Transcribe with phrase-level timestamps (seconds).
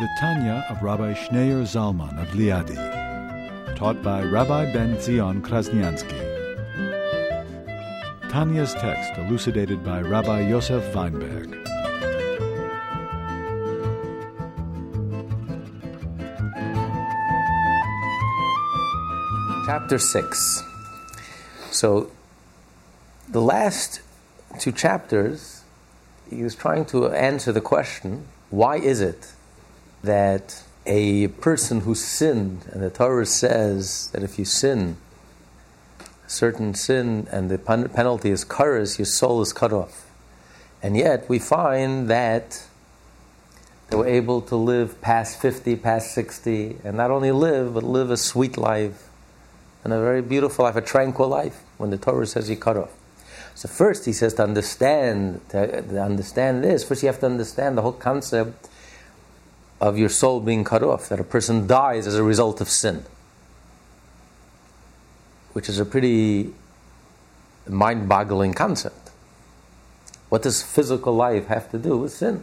[0.00, 6.18] The Tanya of Rabbi Schneur Zalman of Liadi, taught by Rabbi Ben Zion Krasniansky.
[8.30, 11.52] Tanya's text elucidated by Rabbi Yosef Weinberg.
[19.66, 20.62] Chapter 6.
[21.72, 22.10] So,
[23.28, 24.00] the last
[24.58, 25.62] two chapters,
[26.30, 29.34] he was trying to answer the question why is it
[30.02, 34.96] that a person who sinned, and the Torah says that if you sin,
[36.00, 40.10] a certain sin, and the penalty is karas, your soul is cut off.
[40.82, 42.66] And yet we find that
[43.88, 48.10] they were able to live past 50, past 60, and not only live, but live
[48.10, 49.08] a sweet life
[49.84, 52.92] and a very beautiful life, a tranquil life, when the Torah says you cut off.
[53.54, 57.82] So first he says to understand, to understand this, first you have to understand the
[57.82, 58.68] whole concept
[59.80, 63.04] of your soul being cut off, that a person dies as a result of sin,
[65.52, 66.52] which is a pretty
[67.66, 69.10] mind boggling concept.
[70.28, 72.42] What does physical life have to do with sin?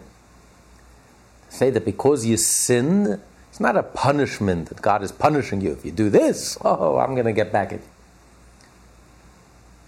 [1.50, 5.72] Say that because you sinned, it's not a punishment that God is punishing you.
[5.72, 7.86] If you do this, oh, I'm going to get back at you.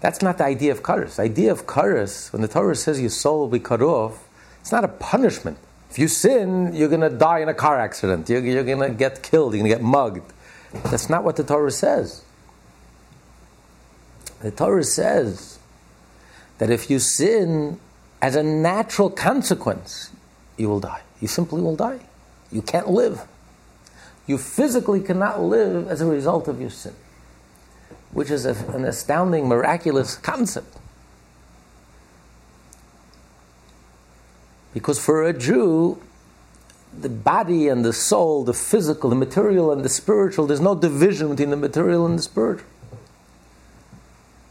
[0.00, 1.16] That's not the idea of karas.
[1.16, 4.28] The idea of karas, when the Torah says your soul will be cut off,
[4.60, 5.58] it's not a punishment.
[5.90, 8.28] If you sin, you're going to die in a car accident.
[8.28, 9.54] You're, you're going to get killed.
[9.54, 10.32] You're going to get mugged.
[10.72, 12.22] That's not what the Torah says.
[14.40, 15.58] The Torah says
[16.58, 17.80] that if you sin
[18.22, 20.10] as a natural consequence,
[20.56, 21.02] you will die.
[21.20, 22.00] You simply will die.
[22.52, 23.22] You can't live.
[24.26, 26.94] You physically cannot live as a result of your sin,
[28.12, 30.76] which is a, an astounding, miraculous concept.
[34.72, 36.00] Because for a Jew,
[36.98, 41.30] the body and the soul, the physical, the material and the spiritual, there's no division
[41.30, 42.66] between the material and the spiritual.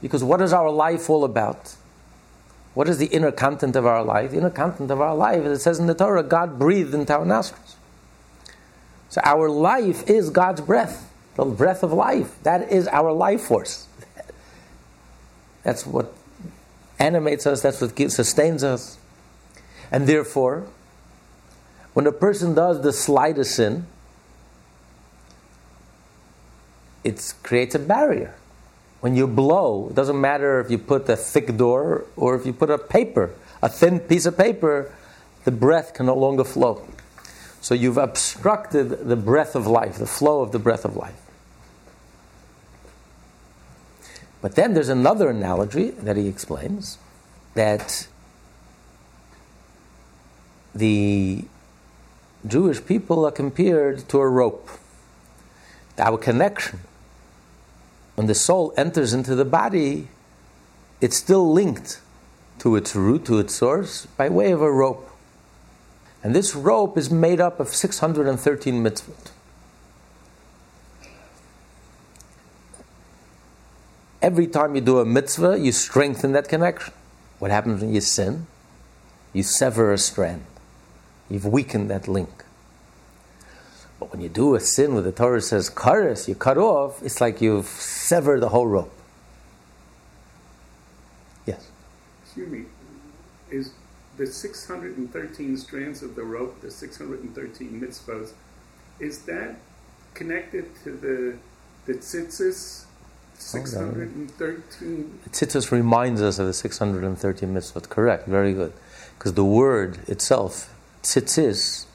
[0.02, 1.75] Because what is our life all about?
[2.74, 4.31] What is the inner content of our life?
[4.31, 7.13] The inner content of our life, as it says in the Torah, God breathed into
[7.13, 7.75] our nostrils.
[9.09, 12.41] So our life is God's breath, the breath of life.
[12.44, 13.88] That is our life force.
[15.63, 16.13] That's what
[17.00, 18.98] animates us, that's what sustains us.
[19.91, 20.67] And therefore,
[21.94, 23.88] when a person does the slightest sin,
[27.03, 28.35] it creates a barrier.
[29.01, 32.53] When you blow, it doesn't matter if you put a thick door or if you
[32.53, 34.94] put a paper, a thin piece of paper,
[35.45, 36.85] the breath can no longer flow.
[37.61, 41.19] So you've obstructed the breath of life, the flow of the breath of life.
[44.41, 46.97] But then there's another analogy that he explains
[47.56, 48.07] that
[50.74, 51.46] the
[52.46, 54.69] Jewish people are compared to a rope.
[55.97, 56.80] Our connection,
[58.16, 60.07] when the soul enters into the body,
[61.02, 62.02] it's still linked
[62.59, 65.09] to its root, to its source, by way of a rope.
[66.24, 69.31] And this rope is made up of 613 mitzvot.
[74.22, 76.94] Every time you do a mitzvah, you strengthen that connection.
[77.40, 78.47] What happens when you sin?
[79.31, 80.44] You sever a strand.
[81.29, 82.44] You've weakened that link.
[84.00, 87.19] But when you do a sin where the Torah says karas, you cut off, it's
[87.19, 88.94] like you've severed the whole rope.
[91.45, 91.69] Yes?
[92.23, 92.66] Excuse me.
[93.51, 93.73] Is
[94.18, 98.31] the 613 strands of the rope, the 613 mitzvahs,
[99.00, 99.56] is that
[100.13, 101.38] connected to the
[101.86, 102.86] the tzitzis?
[103.38, 105.19] 613.
[105.24, 107.88] The tzitzis reminds us of the 613 mitzvot.
[107.89, 108.74] Correct, very good.
[109.18, 111.86] Because the word itself, tzitzis,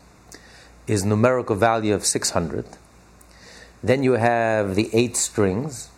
[0.87, 2.67] is numerical value of 600.
[3.83, 5.89] Then you have the eight strings,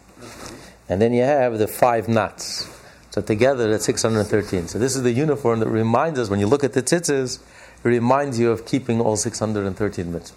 [0.88, 2.68] and then you have the five knots.
[3.10, 4.68] So together that's 613.
[4.68, 7.40] So this is the uniform that reminds us when you look at the tzitzis,
[7.84, 10.32] it reminds you of keeping all 613 mitzvot.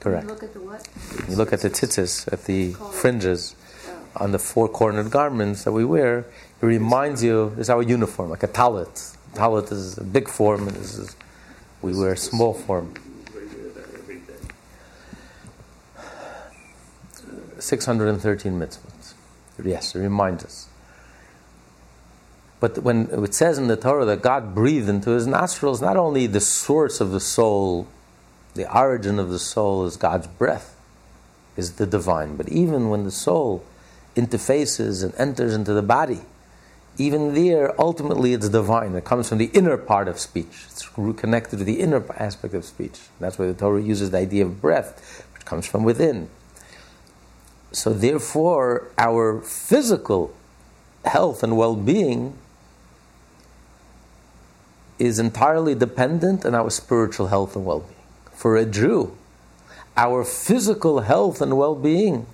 [0.00, 0.24] Correct.
[0.24, 0.88] You look at the what?
[1.28, 3.56] You look at the tzitzis, at the fringes
[3.88, 4.24] oh.
[4.24, 8.44] on the four cornered garments that we wear, it reminds you, it's our uniform, like
[8.44, 9.16] a talit.
[9.34, 11.16] Talit is a big form, and this is,
[11.86, 12.92] we were small form.
[17.60, 19.14] 613 mitzvahs.
[19.62, 20.68] Yes, it reminds us.
[22.58, 26.26] But when it says in the Torah that God breathed into his nostrils, not only
[26.26, 27.86] the source of the soul,
[28.54, 30.76] the origin of the soul is God's breath,
[31.56, 33.64] is the divine, but even when the soul
[34.16, 36.22] interfaces and enters into the body,
[36.98, 38.94] even there, ultimately it's divine.
[38.94, 40.64] It comes from the inner part of speech.
[40.70, 42.98] It's connected to the inner aspect of speech.
[43.20, 46.28] That's why the Torah uses the idea of breath, which comes from within.
[47.72, 50.34] So, therefore, our physical
[51.04, 52.38] health and well being
[54.98, 57.92] is entirely dependent on our spiritual health and well being.
[58.32, 59.16] For a Jew,
[59.96, 62.26] our physical health and well being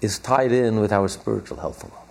[0.00, 2.01] is tied in with our spiritual health and well being.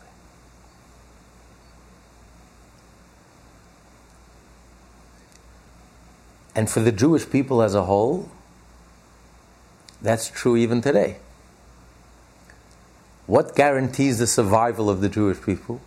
[6.56, 8.30] And for the Jewish people as a whole,
[10.02, 11.18] that's true even today.
[13.28, 15.80] What guarantees the survival of the Jewish people?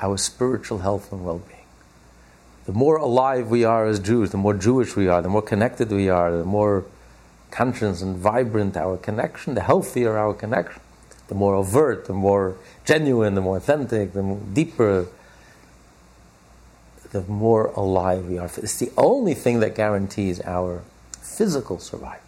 [0.00, 1.58] Our spiritual health and well being.
[2.64, 5.90] The more alive we are as Jews, the more Jewish we are, the more connected
[5.90, 6.84] we are, the more
[7.50, 10.80] conscious and vibrant our connection, the healthier our connection,
[11.26, 15.06] the more overt, the more genuine, the more authentic, the more deeper,
[17.12, 18.46] the more alive we are.
[18.46, 20.82] It's the only thing that guarantees our
[21.20, 22.18] physical survival.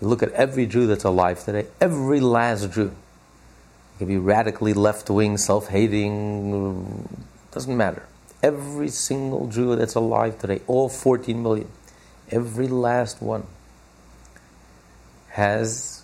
[0.00, 2.88] You look at every Jew that's alive today, every last Jew.
[3.94, 7.08] It can be radically left wing, self hating,
[7.52, 8.02] doesn't matter.
[8.42, 11.68] Every single Jew that's alive today, all 14 million,
[12.30, 13.46] every last one,
[15.28, 16.02] has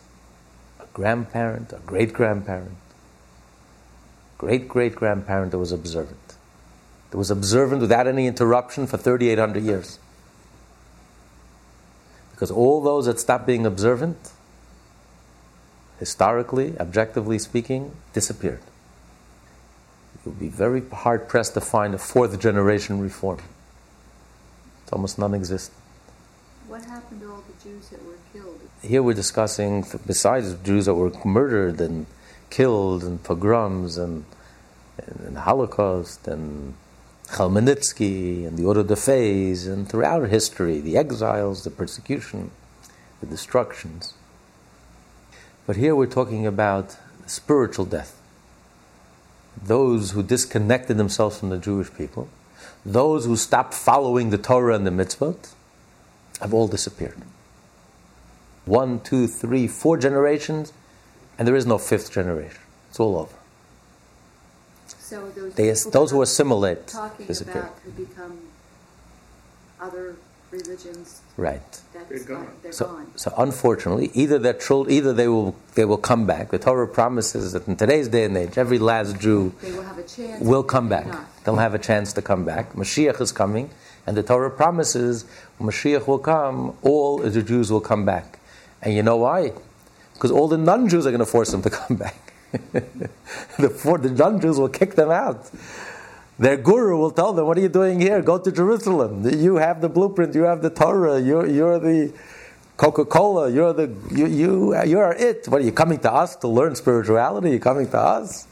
[0.79, 2.77] a grandparent, a great grandparent,
[4.39, 6.37] great great grandparent that was observant.
[7.11, 9.99] That was observant without any interruption for 3,800 years.
[12.33, 14.33] Because all those that stopped being observant,
[15.99, 18.61] historically, objectively speaking, disappeared.
[20.25, 23.39] You'll be very hard pressed to find a fourth generation reform.
[24.83, 25.79] It's almost non existent.
[26.69, 28.61] What happened to all the Jews that were killed?
[28.83, 32.07] Here we're discussing, besides Jews that were murdered and
[32.51, 34.25] killed and pogroms and,
[34.99, 36.75] and, and Holocaust and
[37.29, 42.51] Khmelnytsky and the Auto de Fes, and throughout history, the exiles, the persecution,
[43.21, 44.15] the destructions.
[45.67, 46.97] But here we're talking about
[47.27, 48.21] spiritual death.
[49.61, 52.29] Those who disconnected themselves from the Jewish people,
[52.85, 55.53] those who stopped following the Torah and the mitzvot,
[56.41, 57.21] have all disappeared.
[58.65, 60.73] One, two, three, four generations,
[61.39, 62.61] and there is no fifth generation.
[62.91, 63.36] It's all over.
[65.09, 67.63] So those, They, people those who assimilate talking disappear.
[67.63, 68.39] about who become
[69.81, 70.17] other
[70.51, 71.61] religions, Right.
[71.95, 72.49] that's They're gone.
[72.63, 73.07] they're So, gone.
[73.15, 76.51] so unfortunately, either their children, either they will they will come back.
[76.51, 79.99] The Torah promises that in today's day and age, every last Jew They will have
[79.99, 80.43] a chance.
[80.43, 81.07] will come back.
[81.07, 81.27] not.
[81.45, 82.73] They'll have a chance to come back.
[82.73, 83.71] Mashiach is coming,
[84.09, 85.25] and the Torah promises
[85.59, 88.39] when Mashiach will come, all the Jews will come back.
[88.83, 89.53] And you know why?
[90.15, 92.26] Because all the non-Jews are going to force them to come back.
[93.59, 95.51] the, for, the non-Jews will kick them out.
[96.39, 98.23] Their guru will tell them, "What are you doing here?
[98.23, 99.29] Go to Jerusalem.
[99.29, 100.35] You have the blueprint.
[100.35, 101.21] You have the Torah.
[101.21, 102.13] You're, you're the
[102.77, 103.51] Coca-Cola.
[103.51, 105.49] You're the you, you you are it.
[105.49, 107.51] What are you coming to us to learn spirituality?
[107.51, 108.47] You're coming to us."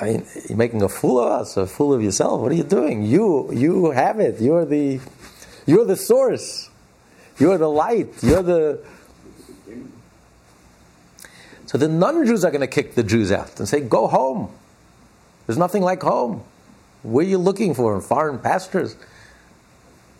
[0.00, 2.40] I mean, you're making a fool of us, a fool of yourself.
[2.40, 3.02] What are you doing?
[3.02, 4.40] You, you have it.
[4.40, 5.00] You're the,
[5.66, 6.70] you're the source.
[7.38, 8.22] You're the light.
[8.22, 8.84] You're the.
[11.68, 14.50] So the non-Jews are going to kick the Jews out and say, "Go home.
[15.46, 16.42] There's nothing like home.
[17.02, 18.96] What are you looking for in foreign pastures?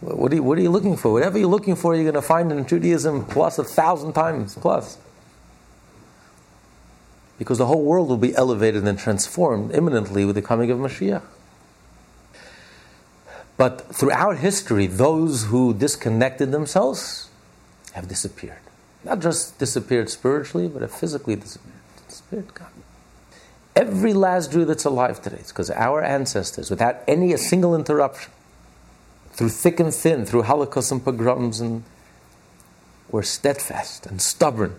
[0.01, 1.13] What are you, what are you looking for?
[1.13, 4.99] Whatever you're looking for, you're going to find in Judaism plus a thousand times plus."
[7.39, 11.23] because the whole world will be elevated and transformed imminently with the coming of Mashiach.
[13.57, 17.31] But throughout history, those who disconnected themselves
[17.93, 18.59] have disappeared.
[19.09, 21.81] Not just disappeared spiritually, but have physically disappeared.
[22.07, 22.67] disappeared gone.
[23.75, 28.31] Every last Jew that's alive today, it's because our ancestors, without any a single interruption,
[29.33, 31.85] through thick and thin, through Holocaust and pogroms, and
[33.11, 34.75] were steadfast and stubborn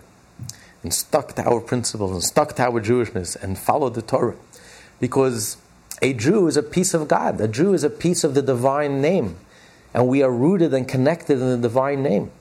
[0.83, 4.35] and stuck to our principles and stuck to our Jewishness and followed the Torah.
[4.99, 5.57] Because
[6.03, 9.01] a Jew is a piece of God, a Jew is a piece of the divine
[9.01, 9.37] name,
[9.91, 12.31] and we are rooted and connected in the divine name.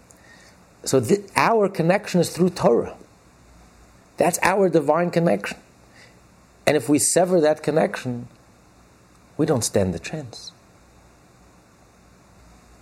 [0.84, 2.96] So th- our connection is through Torah.
[4.16, 5.58] That's our divine connection.
[6.66, 8.28] And if we sever that connection,
[9.36, 10.52] we don't stand the chance.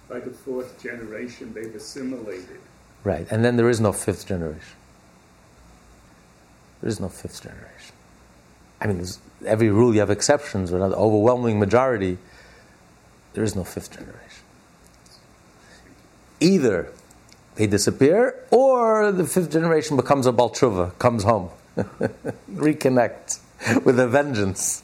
[0.08, 2.60] By the fourth generation, they've assimilated.
[3.04, 4.76] Right, and then there is no fifth generation.
[6.80, 7.94] There is no fifth generation.
[8.80, 9.04] I mean,
[9.44, 12.18] every rule you have exceptions, but the overwhelming majority,
[13.32, 14.42] there is no fifth generation.
[16.40, 16.92] Either
[17.56, 21.50] they disappear, or the fifth generation becomes a Baal Teshuva, comes home,
[22.52, 23.40] reconnects
[23.84, 24.82] with a vengeance,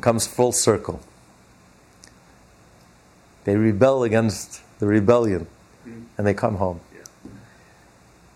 [0.00, 1.00] comes full circle.
[3.44, 5.46] They rebel against the rebellion,
[5.86, 6.02] mm-hmm.
[6.16, 6.80] and they come home.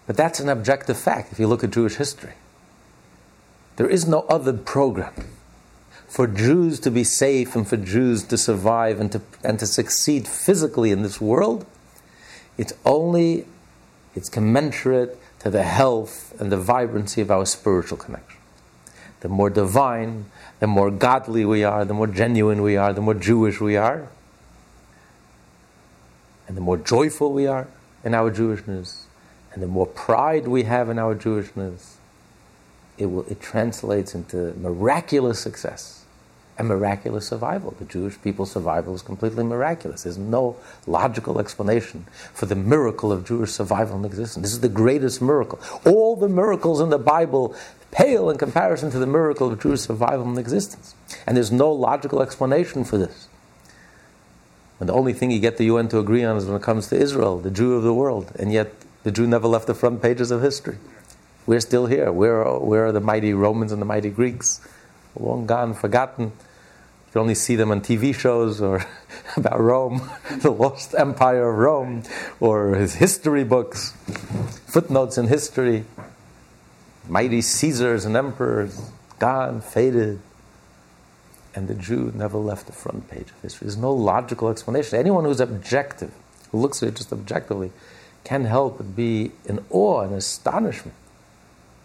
[0.06, 2.34] But that's an objective fact if you look at Jewish history.
[3.76, 5.12] There is no other program
[6.08, 10.26] for Jews to be safe and for Jews to survive and to, and to succeed
[10.26, 11.66] physically in this world.
[12.58, 13.46] It's only,
[14.14, 18.40] it's commensurate to the health and the vibrancy of our spiritual connection.
[19.20, 20.26] The more divine,
[20.60, 24.08] the more godly we are, the more genuine we are, the more Jewish we are,
[26.46, 27.66] and the more joyful we are
[28.04, 29.04] in our Jewishness,
[29.52, 31.94] and the more pride we have in our Jewishness,
[32.98, 35.95] it, will, it translates into miraculous success
[36.58, 37.74] and miraculous survival.
[37.78, 40.04] The Jewish people's survival is completely miraculous.
[40.04, 44.42] There's no logical explanation for the miracle of Jewish survival and existence.
[44.42, 45.60] This is the greatest miracle.
[45.84, 47.54] All the miracles in the Bible
[47.90, 50.94] pale in comparison to the miracle of Jewish survival and existence.
[51.26, 53.28] And there's no logical explanation for this.
[54.78, 56.88] And the only thing you get the UN to agree on is when it comes
[56.88, 58.32] to Israel, the Jew of the world.
[58.38, 58.72] And yet,
[59.04, 60.78] the Jew never left the front pages of history.
[61.46, 62.10] We're still here.
[62.10, 64.60] Where are, where are the mighty Romans and the mighty Greeks?
[65.18, 66.32] Long gone, forgotten.
[67.16, 68.84] You only see them on TV shows or
[69.38, 70.10] about Rome,
[70.42, 72.02] the lost empire of Rome,
[72.40, 73.92] or his history books,
[74.66, 75.86] footnotes in history.
[77.08, 80.20] Mighty Caesars and emperors, gone, faded.
[81.54, 83.64] And the Jew never left the front page of history.
[83.64, 84.98] There's no logical explanation.
[84.98, 86.12] Anyone who's objective,
[86.52, 87.72] who looks at it just objectively,
[88.24, 90.94] can help but be in awe and astonishment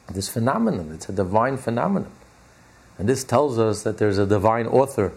[0.09, 0.91] this phenomenon.
[0.93, 2.11] It's a divine phenomenon.
[3.01, 5.11] And this tells us that there's a divine author,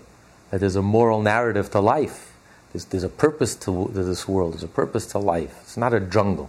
[0.50, 2.32] that there's a moral narrative to life.
[2.72, 5.58] There's, there's a purpose to, to this world, there's a purpose to life.
[5.60, 6.48] It's not a jungle.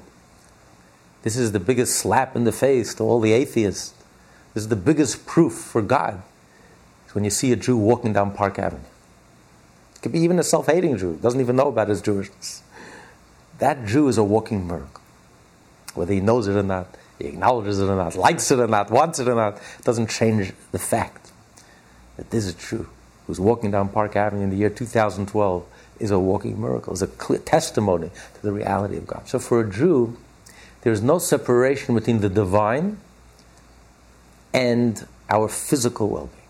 [1.24, 3.94] This is the biggest slap in the face to all the atheists.
[4.54, 6.24] This is the biggest proof for God.
[7.04, 8.82] It's when you see a Jew walking down Park Avenue.
[9.96, 12.62] It could be even a self hating Jew, doesn't even know about his Jewishness.
[13.58, 15.04] That Jew is a walking miracle,
[15.96, 18.92] whether he knows it or not he acknowledges it or not, likes it or not,
[18.92, 21.25] wants it or not, doesn't change the fact
[22.18, 22.88] that this is true.
[23.28, 25.66] Who's walking down Park Avenue in the year 2012
[26.00, 29.28] is a walking miracle, is a clear testimony to the reality of God.
[29.28, 30.18] So for a Jew,
[30.82, 32.98] there's no separation between the divine
[34.54, 36.42] and our physical well being.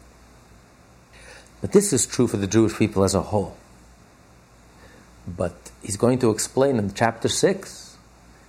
[1.61, 3.55] But this is true for the Jewish people as a whole.
[5.27, 7.97] But he's going to explain in chapter 6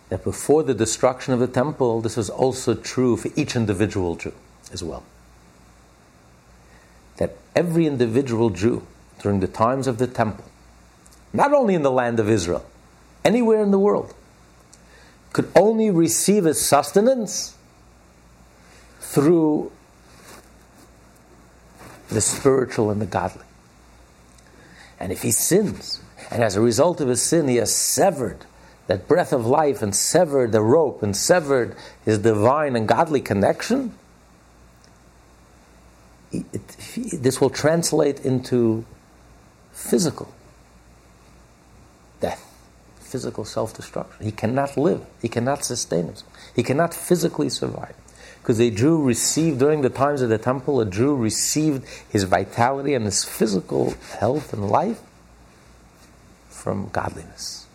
[0.09, 4.35] that before the destruction of the temple, this was also true for each individual Jew
[4.73, 5.03] as well.
[7.17, 8.87] That every individual Jew
[9.21, 10.45] during the times of the temple,
[11.33, 12.65] not only in the land of Israel,
[13.25, 14.15] anywhere in the world,
[15.33, 17.57] could only receive his sustenance
[19.01, 19.71] through
[22.09, 23.45] the spiritual and the godly.
[24.99, 28.47] And if he sins, and as a result of his sin, he has severed
[28.87, 33.93] that breath of life and severed the rope and severed his divine and godly connection,
[36.33, 36.69] it,
[37.23, 38.85] this will translate into
[39.73, 40.33] physical
[42.21, 42.45] death,
[43.01, 44.25] physical self destruction.
[44.25, 47.95] He cannot live, he cannot sustain himself, he cannot physically survive.
[48.41, 52.95] Because a Jew received, during the times of the temple, a Jew received his vitality
[52.95, 55.01] and his physical health and life
[56.49, 57.67] from godliness.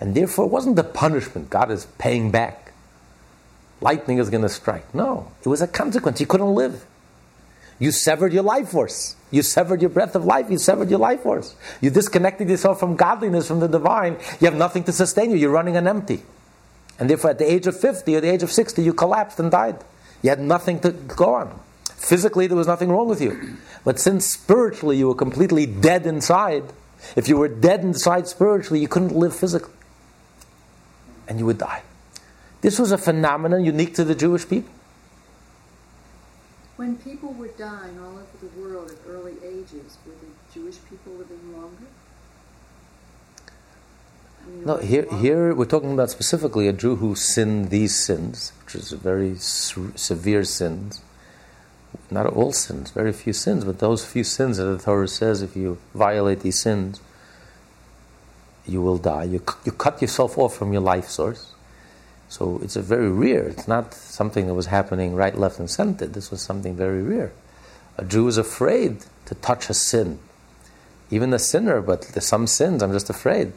[0.00, 2.65] And therefore, it wasn't the punishment God is paying back.
[3.80, 4.94] Lightning is going to strike.
[4.94, 6.20] No, it was a consequence.
[6.20, 6.84] You couldn't live.
[7.78, 9.16] You severed your life force.
[9.30, 10.50] You severed your breath of life.
[10.50, 11.54] You severed your life force.
[11.82, 14.16] You disconnected yourself from godliness, from the divine.
[14.40, 15.36] You have nothing to sustain you.
[15.36, 16.22] You're running on empty.
[16.98, 19.50] And therefore, at the age of 50 or the age of 60, you collapsed and
[19.50, 19.76] died.
[20.22, 21.60] You had nothing to go on.
[21.84, 23.58] Physically, there was nothing wrong with you.
[23.84, 26.64] But since spiritually you were completely dead inside,
[27.14, 29.72] if you were dead inside spiritually, you couldn't live physically
[31.28, 31.82] and you would die.
[32.66, 34.74] This was a phenomenon unique to the Jewish people.
[36.74, 41.12] When people were dying all over the world at early ages, were the Jewish people
[41.12, 41.86] living longer?
[44.64, 48.90] No, here, here we're talking about specifically a Jew who sinned these sins, which is
[48.90, 51.02] very se- severe sins.
[52.10, 55.54] Not all sins, very few sins, but those few sins that the Torah says if
[55.54, 57.00] you violate these sins,
[58.66, 59.22] you will die.
[59.22, 61.52] You, you cut yourself off from your life source.
[62.28, 63.44] So it's a very rare.
[63.44, 66.06] It's not something that was happening right, left, and center.
[66.06, 67.32] This was something very rare.
[67.98, 70.18] A Jew is afraid to touch a sin,
[71.10, 71.80] even a sinner.
[71.80, 73.52] But there's some sins I'm just afraid.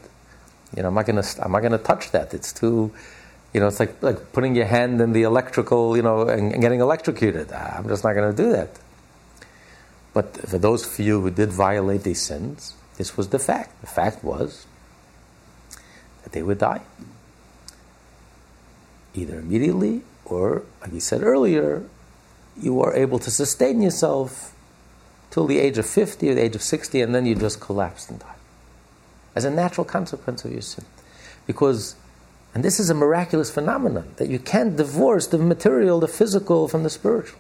[0.76, 2.34] You know, I'm not gonna I'm not gonna touch that.
[2.34, 2.92] It's too,
[3.54, 6.62] you know, it's like like putting your hand in the electrical, you know, and, and
[6.62, 7.50] getting electrocuted.
[7.52, 8.70] Ah, I'm just not gonna do that.
[10.14, 13.82] But for those few who did violate these sins, this was the fact.
[13.82, 14.68] The fact was
[16.24, 16.82] that they would die.
[19.14, 21.84] Either immediately or, like he said earlier,
[22.60, 24.54] you are able to sustain yourself
[25.32, 28.10] till the age of 50 or the age of 60, and then you just collapse
[28.10, 28.36] and die.
[29.36, 30.86] As a natural consequence of your sin.
[31.46, 31.96] Because,
[32.54, 36.84] and this is a miraculous phenomenon, that you can't divorce the material, the physical, from
[36.84, 37.40] the spiritual.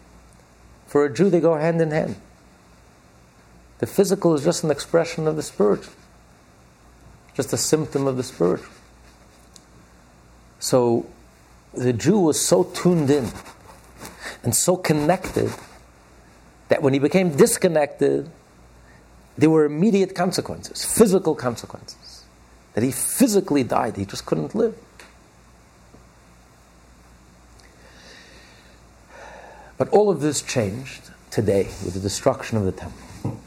[0.88, 2.16] For a Jew, they go hand in hand.
[3.80, 5.94] The physical is just an expression of the spiritual,
[7.34, 8.74] just a symptom of the spiritual.
[10.60, 11.06] So
[11.74, 13.30] the Jew was so tuned in
[14.44, 15.52] and so connected
[16.70, 18.30] that when he became disconnected,
[19.38, 22.24] there were immediate consequences, physical consequences.
[22.74, 24.78] That he physically died, he just couldn't live.
[29.78, 33.40] But all of this changed today with the destruction of the temple.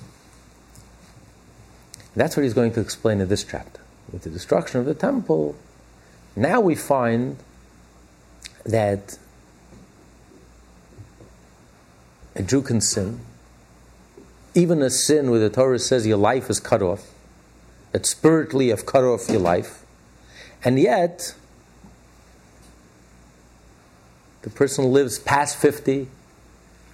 [2.17, 3.81] That's what he's going to explain in this chapter.
[4.11, 5.57] With the destruction of the temple,
[6.37, 7.37] now we find
[8.65, 9.19] that
[12.35, 13.21] a Jew can sin,
[14.55, 17.11] even a sin where the Torah says your life is cut off,
[17.93, 19.85] that spiritually you have cut off your life,
[20.65, 21.35] and yet
[24.43, 26.09] the person lives past 50,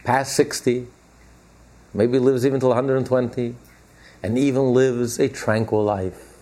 [0.05, 0.87] past 60,
[1.95, 3.55] maybe lives even till 120,
[4.23, 6.37] and even lives a tranquil life,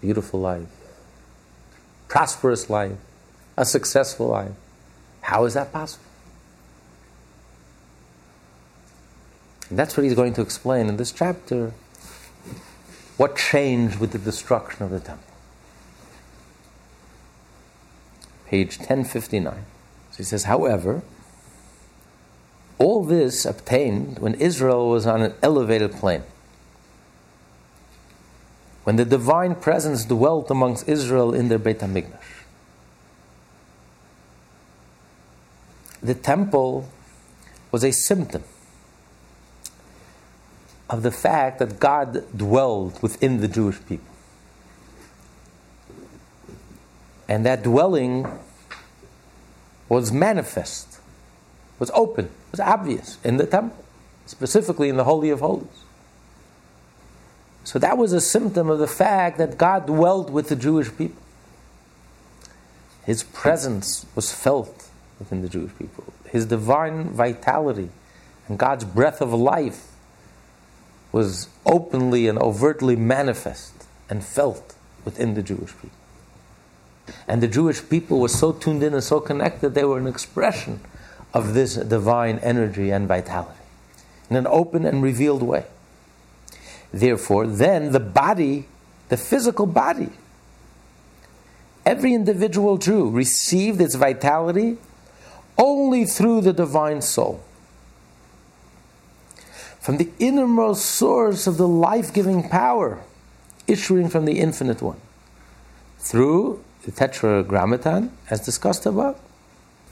[0.00, 0.68] beautiful life,
[2.08, 2.98] prosperous life,
[3.60, 4.52] a successful life.
[5.20, 6.02] How is that possible?
[9.68, 11.74] And that's what he's going to explain in this chapter.
[13.18, 15.32] What changed with the destruction of the temple?
[18.46, 19.66] Page 1059.
[20.10, 21.02] So he says, however,
[22.78, 26.22] all this obtained when Israel was on an elevated plane.
[28.84, 32.39] When the divine presence dwelt amongst Israel in their Beit HaMikdash.
[36.02, 36.88] The temple
[37.70, 38.44] was a symptom
[40.88, 44.06] of the fact that God dwelled within the Jewish people.
[47.28, 48.26] And that dwelling
[49.88, 50.98] was manifest,
[51.78, 53.84] was open was obvious in the temple,
[54.26, 55.68] specifically in the Holy of Holies.
[57.64, 61.22] So that was a symptom of the fact that God dwelt with the Jewish people.
[63.04, 64.89] His presence was felt
[65.20, 66.12] within the Jewish people.
[66.28, 67.90] His divine vitality
[68.48, 69.86] and God's breath of life
[71.12, 75.90] was openly and overtly manifest and felt within the Jewish people.
[77.28, 80.80] And the Jewish people were so tuned in and so connected, they were an expression
[81.32, 83.60] of this divine energy and vitality
[84.28, 85.64] in an open and revealed way.
[86.92, 88.66] Therefore, then the body,
[89.08, 90.10] the physical body,
[91.84, 94.78] every individual Jew received its vitality
[95.60, 97.44] only through the divine soul.
[99.78, 102.98] From the innermost source of the life giving power
[103.66, 105.00] issuing from the infinite one.
[105.98, 109.20] Through the tetragrammaton, as discussed above.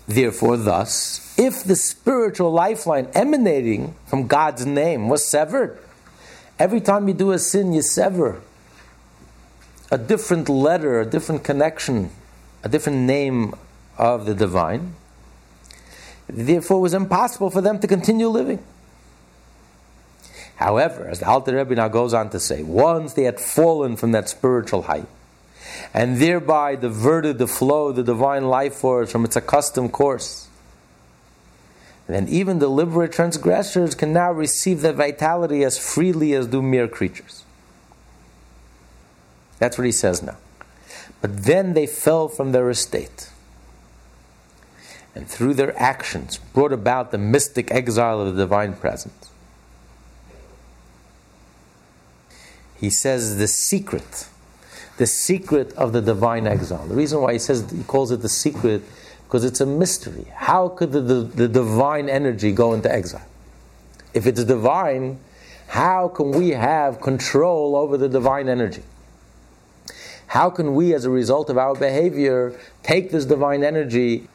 [0.07, 5.79] Therefore, thus, if the spiritual lifeline emanating from God's name was severed,
[6.59, 8.41] every time you do a sin, you sever
[9.91, 12.11] a different letter, a different connection,
[12.63, 13.55] a different name
[13.97, 14.95] of the divine.
[16.29, 18.63] Therefore, it was impossible for them to continue living.
[20.57, 24.13] However, as the Alter Rebbe now goes on to say, once they had fallen from
[24.13, 25.07] that spiritual height,
[25.95, 30.49] and thereby diverted the flow of the divine life force from its accustomed course.
[32.07, 37.45] Then even deliberate transgressors can now receive that vitality as freely as do mere creatures.
[39.59, 40.37] That's what he says now.
[41.21, 43.31] But then they fell from their estate.
[45.19, 49.31] And through their actions brought about the mystic exile of the divine presence.
[52.77, 54.29] He says the secret
[54.99, 56.85] the secret of the divine exile.
[56.87, 58.83] The reason why he says he calls it the secret
[59.25, 60.27] because it's a mystery.
[60.35, 63.27] How could the, the, the divine energy go into exile?
[64.13, 65.21] If it's divine,
[65.69, 68.83] how can we have control over the divine energy?
[70.29, 74.29] How can we, as a result of our behavior, take this divine energy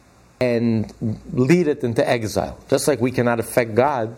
[0.43, 0.93] and
[1.31, 2.57] lead it into exile?
[2.69, 4.15] Just like we cannot affect God,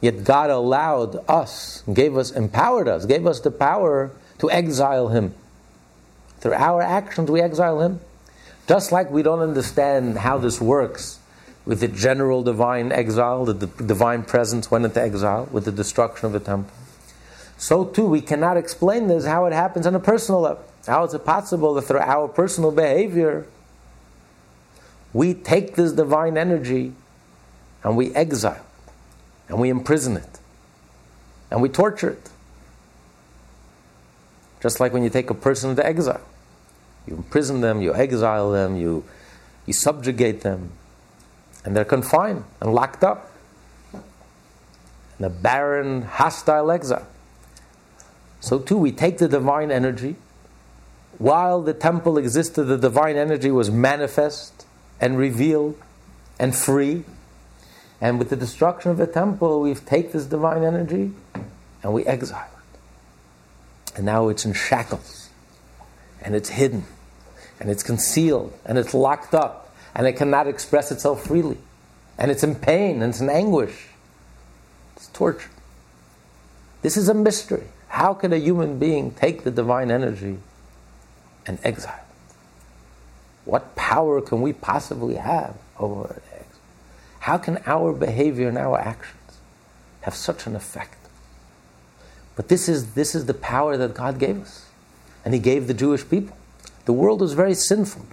[0.00, 5.34] yet God allowed us, gave us, empowered us, gave us the power to exile Him.
[6.40, 8.00] Through our actions, we exile Him.
[8.68, 11.18] Just like we don't understand how this works
[11.64, 16.32] with the general divine exile, the divine presence went into exile with the destruction of
[16.32, 16.72] the temple.
[17.56, 20.64] So too, we cannot explain this how it happens on a personal level.
[20.86, 23.46] How is it possible that through our personal behavior,
[25.18, 26.92] we take this divine energy
[27.82, 28.64] and we exile
[29.48, 30.38] and we imprison it,
[31.50, 32.30] and we torture it?
[34.60, 36.20] Just like when you take a person into exile,
[37.04, 39.02] you imprison them, you exile them, you,
[39.66, 40.70] you subjugate them,
[41.64, 43.32] and they're confined and locked up
[45.18, 47.08] in a barren, hostile exile.
[48.38, 50.14] So, too, we take the divine energy.
[51.16, 54.66] While the temple existed, the divine energy was manifest
[55.00, 55.76] and revealed
[56.38, 57.04] and free.
[58.00, 61.12] And with the destruction of the temple, we take this divine energy
[61.82, 63.96] and we exile it.
[63.96, 65.30] And now it's in shackles,
[66.22, 66.84] and it's hidden,
[67.58, 71.58] and it's concealed, and it's locked up, and it cannot express itself freely.
[72.16, 73.88] And it's in pain, and it's in anguish.
[74.94, 75.50] It's torture.
[76.82, 77.66] This is a mystery.
[77.88, 80.38] How can a human being take the divine energy
[81.46, 82.04] and exile?
[83.48, 86.44] What power can we possibly have over it?
[87.20, 89.38] How can our behavior and our actions
[90.02, 90.98] have such an effect?
[92.36, 94.66] But this is, this is the power that God gave us.
[95.24, 96.36] And He gave the Jewish people.
[96.84, 98.04] The world was very sinful.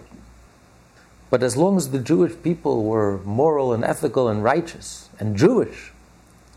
[1.29, 5.91] But as long as the Jewish people were moral and ethical and righteous and Jewish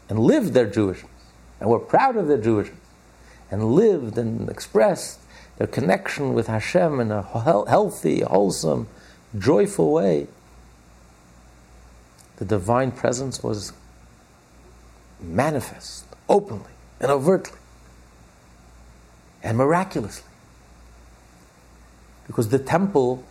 [0.09, 1.11] and lived their Jewishness
[1.59, 2.77] and were proud of their Jewishness
[3.51, 5.19] and lived and expressed
[5.59, 8.89] their connection with Hashem in a healthy, wholesome,
[9.37, 10.29] joyful way,
[12.37, 13.73] the divine presence was
[15.21, 17.59] manifest openly and overtly
[19.43, 20.31] and miraculously.
[22.29, 23.25] Because the temple,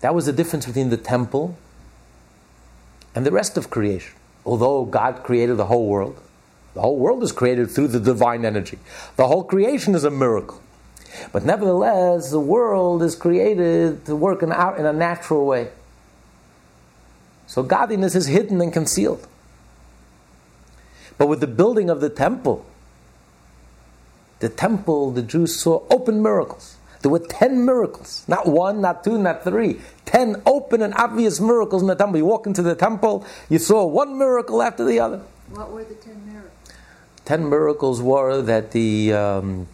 [0.00, 1.58] that was the difference between the temple
[3.14, 4.14] and the rest of creation.
[4.46, 6.18] Although God created the whole world,
[6.72, 8.78] the whole world is created through the divine energy.
[9.16, 10.62] The whole creation is a miracle.
[11.32, 15.70] But nevertheless, the world is created to work in, in a natural way.
[17.46, 19.26] So godliness is hidden and concealed.
[21.18, 22.64] But with the building of the temple,
[24.40, 26.76] the temple, the Jews saw open miracles.
[27.02, 29.80] There were ten miracles, not one, not two, not three.
[30.04, 32.16] Ten open and obvious miracles in the temple.
[32.16, 35.20] You walk into the temple, you saw one miracle after the other.
[35.50, 36.52] What were the ten miracles?
[37.24, 39.68] ten miracles were that the um,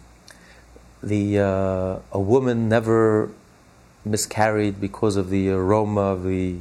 [1.01, 3.31] the uh, a woman never
[4.05, 6.57] miscarried because of the aroma of the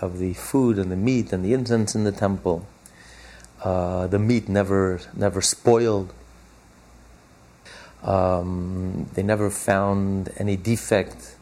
[0.00, 2.66] of the food and the meat and the incense in the temple.
[3.62, 6.12] Uh, the meat never never spoiled.
[8.02, 11.36] Um, they never found any defect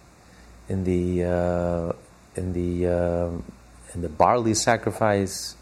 [0.69, 1.93] in the uh,
[2.37, 3.31] in the uh,
[3.95, 5.57] in the barley sacrifice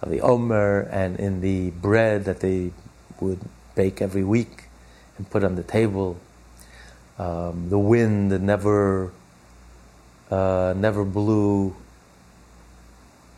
[0.00, 2.70] of the omer and in the bread that they
[3.20, 3.40] would
[3.74, 4.63] bake every week
[5.16, 6.18] and put on the table.
[7.18, 9.12] Um, the wind never
[10.30, 11.76] uh, never blew.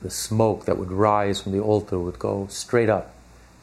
[0.02, 3.14] The smoke that would rise from the altar would go straight up,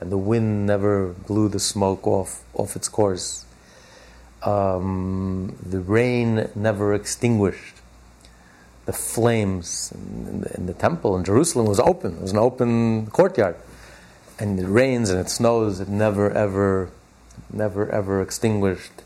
[0.01, 3.45] and the wind never blew the smoke off off its course.
[4.41, 7.73] Um, the rain never extinguished
[8.85, 12.15] the flames in the, in the, temple in Jerusalem was open.
[12.15, 13.55] It was an open courtyard.
[14.39, 15.79] And it rains and it snows.
[15.79, 16.89] It never, ever,
[17.51, 19.03] never, ever extinguished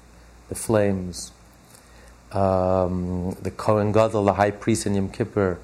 [0.50, 1.32] the flames.
[2.32, 5.60] Um, the Kohen Gadol, the high priest in Yom Kippur,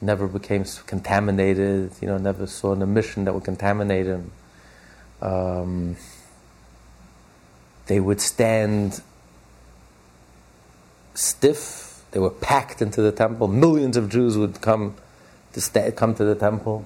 [0.00, 1.92] never became contaminated.
[2.00, 4.30] You know, never saw an emission that would contaminate him.
[5.20, 5.96] Um,
[7.86, 9.02] they would stand
[11.14, 13.48] stiff they were packed into the temple.
[13.48, 14.94] Millions of Jews would come
[15.52, 16.84] to come to the temple.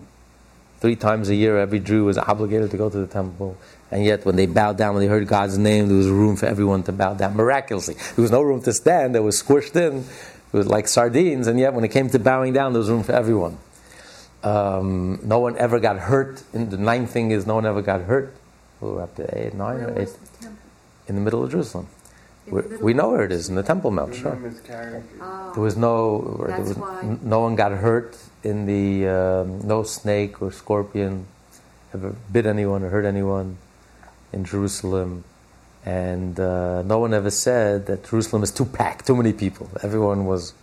[0.80, 3.56] Three times a year, every Jew was obligated to go to the temple.
[3.92, 6.46] And yet, when they bowed down, when they heard God's name, there was room for
[6.46, 7.92] everyone to bow down miraculously.
[8.16, 9.98] There was no room to stand, they were squished in.
[9.98, 13.02] It was like sardines, and yet, when it came to bowing down, there was room
[13.02, 13.58] for everyone.
[14.42, 16.42] Um, no one ever got hurt.
[16.54, 18.34] And the ninth thing is, no one ever got hurt.
[18.80, 19.98] We were up to eight, nine, Where or eight.
[20.08, 20.58] was the temple?
[21.08, 21.86] In the middle of Jerusalem.
[22.46, 24.36] We middle we know where it is, in the Temple Mount, sure.
[25.20, 26.76] Oh, There was no, there was,
[27.22, 31.26] no one got hurt in the, um, no snake or scorpion
[31.94, 33.58] ever bit anyone or hurt anyone
[34.32, 35.24] in Jerusalem.
[35.84, 39.68] And uh, no one ever said that Jerusalem is too packed, too many people.
[39.82, 40.54] Everyone was,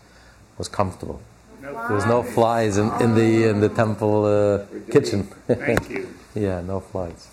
[0.57, 1.21] was comfortable.
[1.61, 5.23] No There was no flies in, in the in the temple uh, kitchen.
[5.47, 6.07] Thank you.
[6.35, 7.27] yeah, no flies.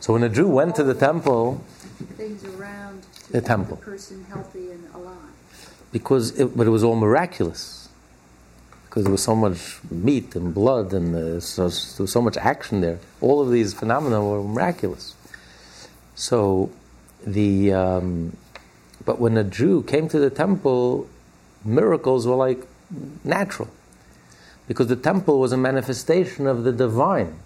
[0.00, 1.62] So when a Jew went to the temple,
[2.16, 3.76] Things around to The keep temple.
[3.76, 5.16] person healthy and alive.
[5.92, 7.88] because it, but it was all miraculous,
[8.86, 12.36] because there was so much meat and blood and uh, so, there was so much
[12.38, 12.98] action there.
[13.20, 15.14] All of these phenomena were miraculous.
[16.16, 16.70] So
[17.24, 18.36] the um,
[19.04, 21.08] but when a Jew came to the temple,
[21.64, 22.66] miracles were like
[23.22, 23.68] natural,
[24.66, 27.38] because the temple was a manifestation of the divine.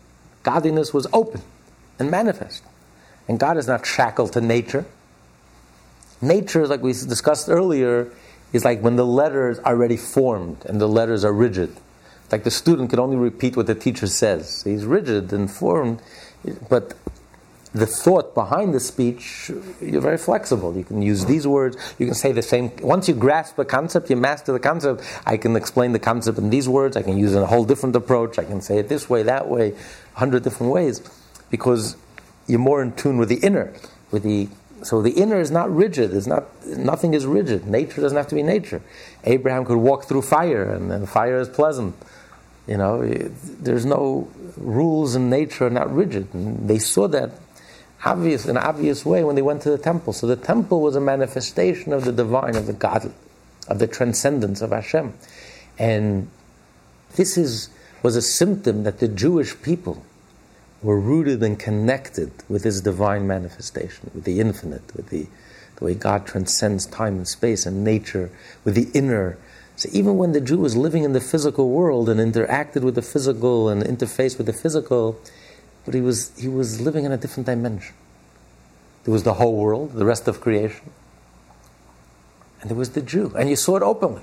[0.43, 1.43] Godliness was open
[1.99, 2.63] and manifest,
[3.29, 4.87] and God is not shackled to nature.
[6.23, 8.11] Nature, like we discussed earlier,
[8.53, 11.77] is like when the letters are already formed and the letters are rigid.
[12.31, 14.63] Like the student can only repeat what the teacher says.
[14.63, 16.01] He's rigid and formed,
[16.69, 16.95] but
[17.73, 20.77] the thought behind the speech, you're very flexible.
[20.77, 22.73] You can use these words, you can say the same.
[22.83, 26.51] Once you grasp the concept, you master the concept, I can explain the concept in
[26.51, 29.23] these words, I can use a whole different approach, I can say it this way,
[29.23, 29.75] that way,
[30.17, 31.01] a hundred different ways,
[31.51, 31.97] because
[32.47, 33.73] you're more in tune with the inner,
[34.11, 34.49] with the
[34.83, 36.15] so the inner is not rigid.
[36.15, 37.67] It's not nothing is rigid.
[37.67, 38.81] Nature doesn't have to be nature.
[39.25, 41.95] Abraham could walk through fire, and, and fire is pleasant.
[42.67, 43.31] You know, it-
[43.63, 46.33] there's no rules in nature are not rigid.
[46.33, 47.33] And they saw that
[48.05, 50.13] obvious in an obvious way when they went to the temple.
[50.13, 53.13] So the temple was a manifestation of the divine, of the godly,
[53.69, 55.15] of the transcendence of Hashem,
[55.79, 56.29] and
[57.17, 57.71] this is
[58.03, 60.05] was a symptom that the Jewish people
[60.83, 65.27] were rooted and connected with this divine manifestation, with the infinite, with the,
[65.77, 68.31] the way God transcends time and space and nature,
[68.65, 69.37] with the inner.
[69.77, 73.03] So even when the Jew was living in the physical world and interacted with the
[73.03, 75.21] physical and interfaced with the physical,
[75.91, 77.97] but he was he was living in a different dimension.
[79.03, 80.93] There was the whole world, the rest of creation,
[82.61, 84.23] and there was the Jew, and you saw it openly.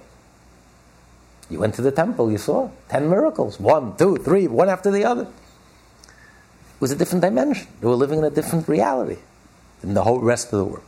[1.49, 5.03] You went to the temple, you saw ten miracles, one, two, three, one after the
[5.03, 5.23] other.
[5.23, 7.67] It was a different dimension.
[7.81, 9.17] They were living in a different reality
[9.81, 10.87] than the whole rest of the world.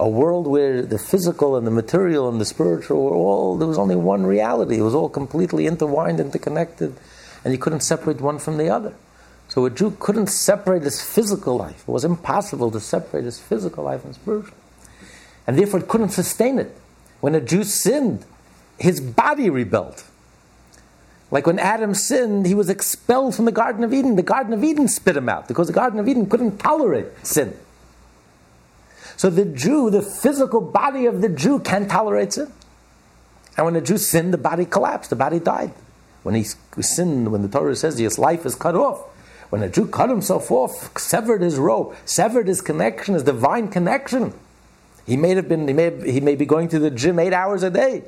[0.00, 3.78] A world where the physical and the material and the spiritual were all, there was
[3.78, 4.78] only one reality.
[4.78, 6.96] It was all completely intertwined, interconnected,
[7.44, 8.96] and you couldn't separate one from the other.
[9.52, 11.82] So a Jew couldn't separate his physical life.
[11.86, 14.56] It was impossible to separate his physical life and spiritual.
[15.46, 16.74] And therefore it couldn't sustain it.
[17.20, 18.24] When a Jew sinned,
[18.78, 20.04] his body rebelled.
[21.30, 24.16] Like when Adam sinned, he was expelled from the Garden of Eden.
[24.16, 27.54] The Garden of Eden spit him out because the Garden of Eden couldn't tolerate sin.
[29.18, 32.50] So the Jew, the physical body of the Jew, can't tolerate sin.
[33.58, 35.74] And when the Jew sinned, the body collapsed, the body died.
[36.22, 39.11] When he sinned, when the Torah says his life is cut off,
[39.52, 44.32] when a Jew cut himself off, severed his rope, severed his connection, his divine connection,
[45.04, 47.62] he may have been, he may, he may be going to the gym eight hours
[47.62, 48.02] a day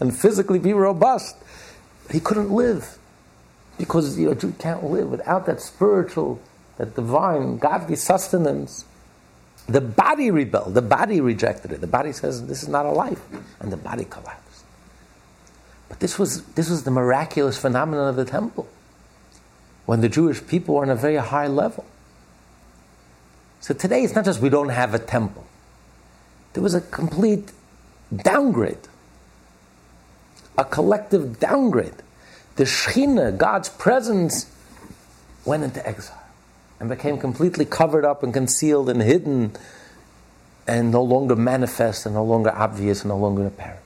[0.00, 1.36] and physically be robust.
[2.10, 2.98] He couldn't live
[3.78, 6.40] because you know, a Jew can't live without that spiritual,
[6.78, 8.84] that divine, godly sustenance.
[9.68, 10.74] The body rebelled.
[10.74, 11.80] The body rejected it.
[11.80, 13.22] The body says, "This is not a life,"
[13.60, 14.64] and the body collapsed.
[15.88, 18.66] But this was this was the miraculous phenomenon of the temple,
[19.88, 21.82] when the Jewish people were on a very high level.
[23.60, 25.46] So today, it's not just we don't have a temple.
[26.52, 27.52] There was a complete
[28.14, 28.86] downgrade,
[30.58, 31.94] a collective downgrade.
[32.56, 34.52] The Shekhinah, God's presence,
[35.46, 36.22] went into exile
[36.78, 39.52] and became completely covered up and concealed and hidden
[40.66, 43.80] and no longer manifest and no longer obvious and no longer apparent.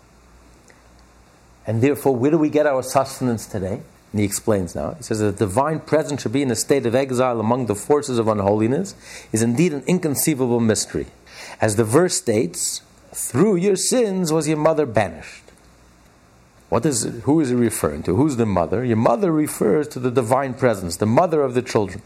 [1.64, 3.82] And therefore, where do we get our sustenance today?
[4.12, 4.94] And he explains now.
[4.94, 7.75] He says that the divine presence should be in a state of exile among the
[7.75, 8.94] forces of unholiness
[9.33, 11.07] is indeed an inconceivable mystery.
[11.61, 15.42] As the verse states, through your sins was your mother banished.
[16.68, 18.16] What is who is he referring to?
[18.16, 18.85] Who's the mother?
[18.85, 22.03] Your mother refers to the divine presence, the mother of the children.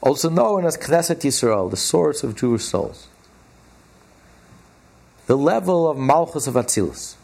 [0.00, 3.06] Also known as Knesset Yisrael, the source of Jewish souls.
[5.26, 7.14] The level of Malchus of Atzilus.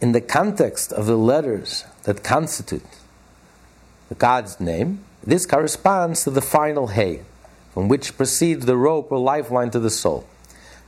[0.00, 2.84] In the context of the letters that constitute
[4.18, 7.22] God's name, this corresponds to the final hay,
[7.72, 10.26] from which proceeds the rope or lifeline to the soul.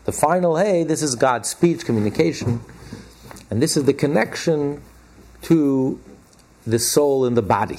[0.05, 2.61] The final hay, this is God's speech, communication,
[3.51, 4.83] and this is the connection
[5.43, 6.01] to
[6.67, 7.79] the soul and the body.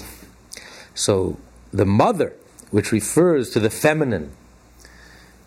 [0.96, 1.38] So
[1.72, 2.34] the mother,
[2.72, 4.32] which refers to the feminine,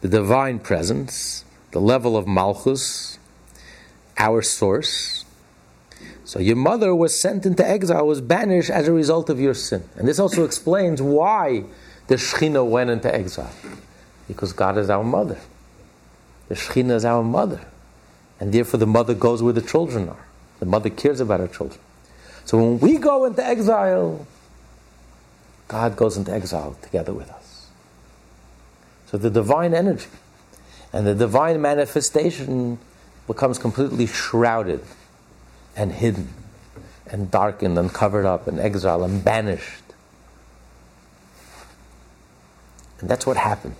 [0.01, 3.19] the divine presence, the level of Malchus,
[4.17, 5.22] our source.
[6.33, 9.85] So your mother was sent into exile, was banished as a result of your sin.
[9.97, 11.65] And this also explains why
[12.07, 13.53] the Shekhinah went into exile.
[14.29, 15.39] Because God is our mother.
[16.49, 17.61] The Shekhinah is our mother.
[18.41, 20.25] And therefore the mother goes where the children are.
[20.59, 21.79] The mother cares about her children.
[22.47, 24.27] So when we go into exile,
[25.69, 27.67] God goes into exile together with us.
[29.09, 30.09] So the divine energy
[30.95, 32.79] and the divine manifestation
[33.27, 34.83] becomes completely shrouded
[35.77, 36.29] and hidden
[37.07, 39.83] and darkened and covered up and exiled and banished.
[43.01, 43.75] And that's what happened.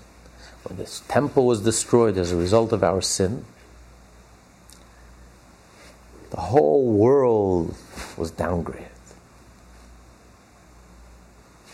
[0.65, 3.45] When this temple was destroyed as a result of our sin,
[6.31, 7.77] the whole world
[8.17, 8.89] was downgraded.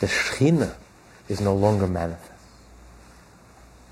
[0.00, 0.74] The Shekhinah
[1.28, 2.32] is no longer manifest.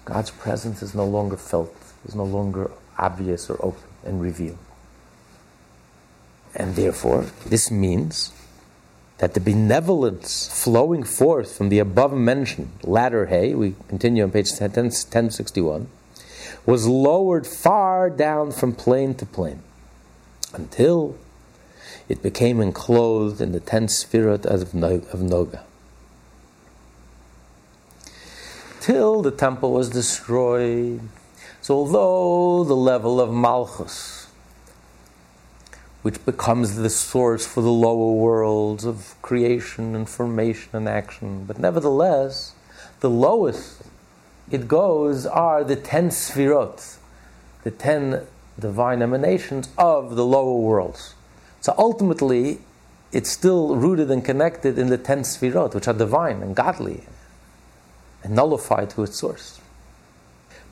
[0.05, 1.75] God's presence is no longer felt,
[2.07, 4.59] is no longer obvious or open and revealed.
[6.57, 8.33] And therefore, this means
[9.19, 14.53] that the benevolence flowing forth from the above mentioned latter hay, we continue on page
[14.53, 15.89] 10, 1061,
[16.65, 19.63] was lowered far down from plane to plane
[20.55, 21.17] until
[22.09, 25.63] it became enclosed in the ten sfirot of Noga.
[28.81, 31.01] Till the temple was destroyed.
[31.61, 34.26] So, although the level of Malchus
[36.07, 41.45] which becomes the source for the lower worlds of creation and formation and action.
[41.45, 42.53] But nevertheless,
[43.01, 43.83] the lowest
[44.49, 46.99] it goes are the ten sfirot,
[47.65, 48.25] the ten
[48.57, 51.17] divine emanations of the lower worlds.
[51.61, 52.61] So ultimately,
[53.11, 57.03] it's still rooted and connected in the ten sfirot, which are divine and godly
[58.23, 59.61] and nullified to its source.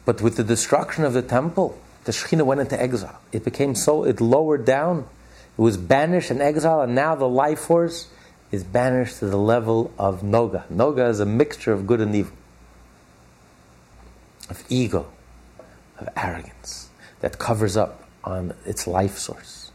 [0.05, 3.19] But with the destruction of the temple, the Shekhinah went into exile.
[3.33, 5.09] It became so, it lowered down
[5.57, 8.09] it was banished and exiled, and now the life force
[8.51, 10.67] is banished to the level of Noga.
[10.69, 12.37] Noga is a mixture of good and evil,
[14.49, 15.07] of ego,
[15.99, 16.91] of arrogance
[17.21, 19.71] that covers up on its life source.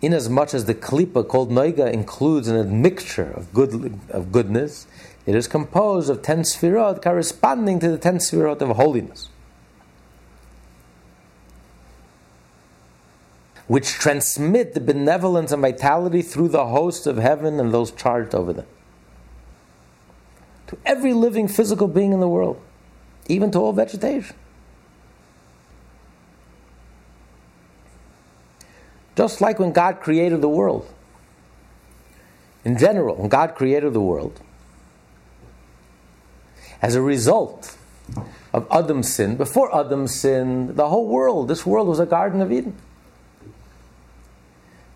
[0.00, 4.86] Inasmuch as the klipa called Noga includes a mixture of, good, of goodness,
[5.26, 9.28] it is composed of ten sfirot corresponding to the ten sfirot of holiness.
[13.68, 18.52] Which transmit the benevolence and vitality through the hosts of heaven and those charged over
[18.52, 18.66] them.
[20.68, 22.60] To every living physical being in the world,
[23.28, 24.34] even to all vegetation.
[29.16, 30.88] Just like when God created the world.
[32.64, 34.40] In general, when God created the world,
[36.80, 37.76] as a result
[38.54, 42.50] of Adam's sin, before Adam's sin, the whole world, this world was a Garden of
[42.50, 42.74] Eden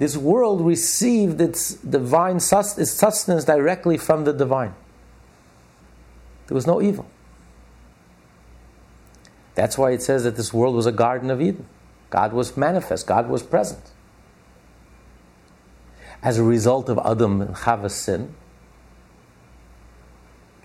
[0.02, 4.74] this world received its divine its sustenance directly from the divine.
[6.48, 7.06] There was no evil.
[9.54, 11.66] That's why it says that this world was a Garden of Eden.
[12.10, 13.92] God was manifest, God was present.
[16.20, 18.34] As a result of Adam and Chava's sin,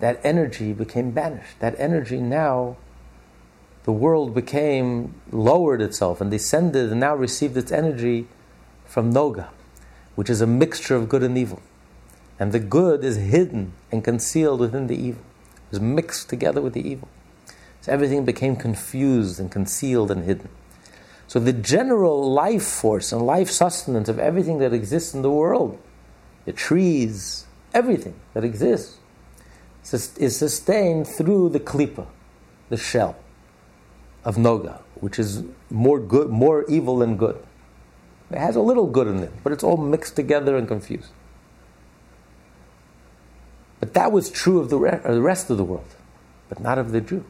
[0.00, 1.60] that energy became banished.
[1.60, 2.76] That energy now,
[3.84, 8.26] the world became, lowered itself and descended and now received its energy
[8.88, 9.50] from Noga,
[10.16, 11.62] which is a mixture of good and evil.
[12.40, 15.22] And the good is hidden and concealed within the evil,
[15.56, 17.08] it was mixed together with the evil.
[17.82, 20.48] So everything became confused and concealed and hidden.
[21.26, 25.78] So the general life force and life sustenance of everything that exists in the world,
[26.46, 28.96] the trees, everything that exists,
[29.92, 32.06] is sustained through the klipa,
[32.70, 33.16] the shell
[34.24, 37.38] of Noga, which is more good, more evil than good.
[38.30, 41.10] It has a little good in it, but it's all mixed together and confused.
[43.80, 45.94] But that was true of the, rest of the world,
[46.48, 47.24] but not of the Jew.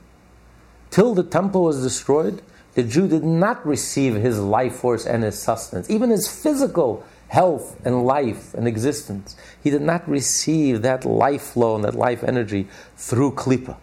[0.90, 2.42] Till the temple was destroyed,
[2.74, 7.78] the Jew did not receive his life force and his sustenance, even his physical health
[7.84, 9.36] and life and existence.
[9.62, 13.76] He did not receive that life flow and that life energy through klipa.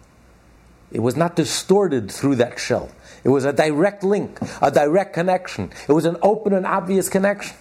[0.90, 2.90] It was not distorted through that shell.
[3.26, 5.72] It was a direct link, a direct connection.
[5.88, 7.56] It was an open and obvious connection.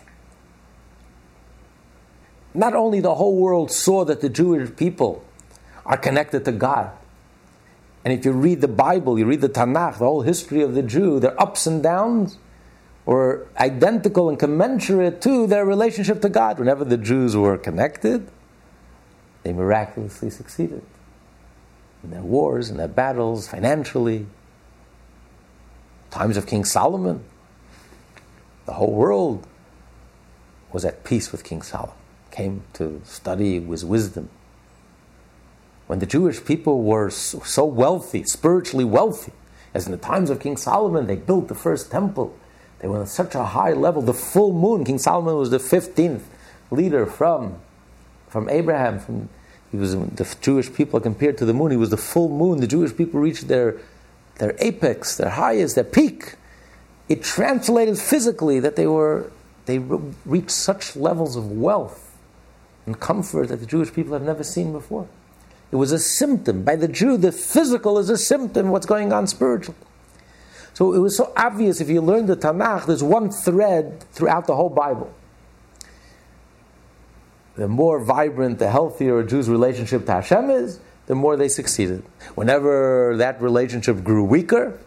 [2.53, 5.25] Not only the whole world saw that the Jewish people
[5.83, 6.91] are connected to God.
[8.03, 10.83] And if you read the Bible, you read the Tanakh, the whole history of the
[10.83, 12.37] Jew, their ups and downs
[13.07, 16.59] were identical and commensurate to their relationship to God.
[16.59, 18.29] Whenever the Jews were connected,
[19.41, 20.83] they miraculously succeeded
[22.03, 24.27] in their wars, in their battles, financially,
[26.15, 27.25] times of King Solomon,
[28.65, 29.45] the whole world
[30.71, 31.95] was at peace with King Solomon,
[32.31, 34.29] came to study with wisdom.
[35.87, 39.33] when the Jewish people were so wealthy, spiritually wealthy,
[39.73, 42.35] as in the times of King Solomon, they built the first temple.
[42.79, 44.01] They were on such a high level.
[44.01, 46.23] The full moon, King Solomon was the 15th
[46.71, 47.59] leader from,
[48.29, 48.99] from Abraham.
[48.99, 49.29] From,
[49.69, 51.71] he was the Jewish people compared to the moon.
[51.71, 52.61] He was the full moon.
[52.61, 53.77] The Jewish people reached their,
[54.37, 56.35] their apex, their highest, their peak.
[57.07, 59.31] It translated physically that they were
[59.65, 62.15] they reached such levels of wealth
[62.85, 65.07] and comfort that the Jewish people have never seen before.
[65.71, 66.63] It was a symptom.
[66.63, 69.77] By the Jew, the physical is a symptom of what's going on spiritually.
[70.73, 74.55] So it was so obvious if you learn the Tanakh, there's one thread throughout the
[74.55, 75.11] whole Bible.
[77.55, 82.03] The more vibrant, the healthier a Jew's relationship to Hashem is, the more they succeeded.
[82.35, 84.77] Whenever that relationship grew weaker,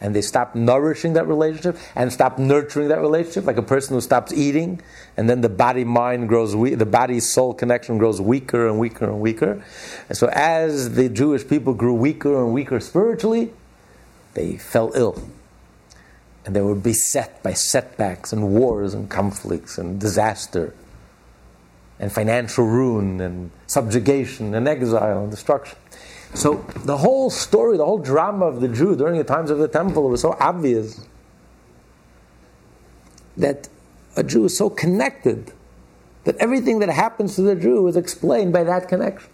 [0.00, 4.00] and they stopped nourishing that relationship and stopped nurturing that relationship, like a person who
[4.00, 4.80] stops eating,
[5.16, 9.04] and then the body mind grows weak, the body soul connection grows weaker and weaker
[9.04, 9.64] and weaker.
[10.08, 13.52] And so, as the Jewish people grew weaker and weaker spiritually,
[14.34, 15.22] they fell ill.
[16.44, 20.74] And they were beset by setbacks and wars and conflicts and disaster
[21.98, 25.78] and financial ruin and subjugation and exile and destruction.
[26.34, 29.68] So the whole story, the whole drama of the Jew during the times of the
[29.68, 31.06] temple was so obvious
[33.36, 33.68] that
[34.16, 35.52] a Jew is so connected
[36.24, 39.30] that everything that happens to the Jew is explained by that connection.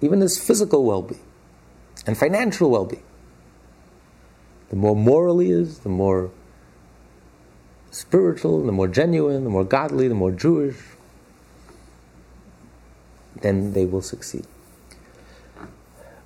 [0.00, 1.20] Even his physical well being
[2.06, 3.02] and financial well being.
[4.70, 6.30] The more moral he is, the more
[7.90, 10.76] spiritual, the more genuine, the more godly, the more Jewish,
[13.40, 14.44] then they will succeed.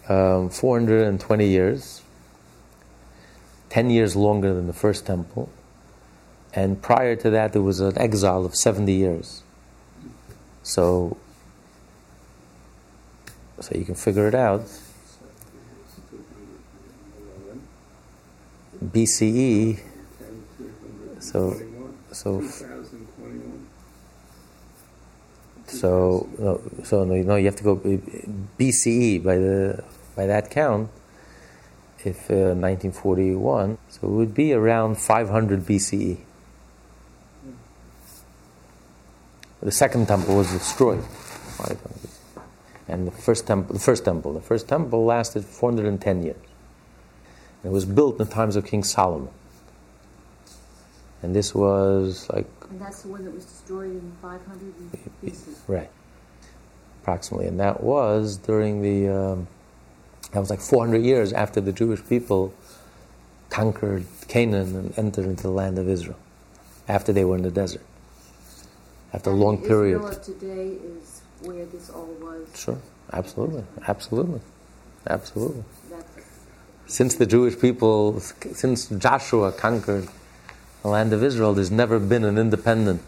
[0.09, 2.03] um, 420 years
[3.73, 5.49] 10 years longer than the first temple.
[6.53, 9.41] And prior to that, there was an exile of 70 years.
[10.61, 11.17] So,
[13.59, 14.61] so you can figure it out.
[18.85, 19.79] BCE.
[21.19, 21.59] So,
[22.11, 22.43] so,
[25.65, 29.83] so, no, so no, you have to go BCE by the
[30.15, 30.89] by that count
[32.05, 36.17] if uh, 1941, so it would be around 500 BCE.
[39.61, 41.03] The second temple was destroyed,
[42.89, 46.35] and the first temple, the first temple, the first temple lasted 410 years.
[47.63, 49.29] It was built in the times of King Solomon,
[51.21, 52.47] and this was like.
[52.69, 54.73] And that's the one that was destroyed in 500
[55.23, 55.55] BC.
[55.67, 55.89] Right,
[57.01, 59.07] approximately, and that was during the.
[59.07, 59.47] Um,
[60.33, 62.53] that was like 400 years after the Jewish people
[63.49, 66.17] conquered Canaan and entered into the land of Israel,
[66.87, 67.83] after they were in the desert.
[69.13, 70.01] After and a long period.
[70.01, 72.47] Israel today is where this all was.
[72.55, 72.79] Sure,
[73.11, 74.41] absolutely, absolutely,
[75.07, 75.63] absolutely.
[75.91, 76.03] That's
[76.87, 80.07] Since the Jewish people, since Joshua conquered
[80.81, 83.03] the land of Israel, there's never been an independent,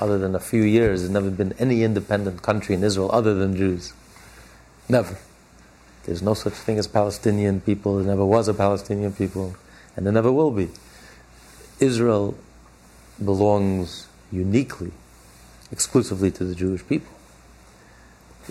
[0.00, 3.56] other than a few years, there's never been any independent country in Israel other than
[3.56, 3.92] Jews.
[4.88, 5.16] Never.
[6.04, 7.96] There's no such thing as Palestinian people.
[7.96, 9.54] There never was a Palestinian people,
[9.96, 10.68] and there never will be.
[11.80, 12.34] Israel
[13.22, 14.92] belongs uniquely,
[15.70, 17.12] exclusively to the Jewish people.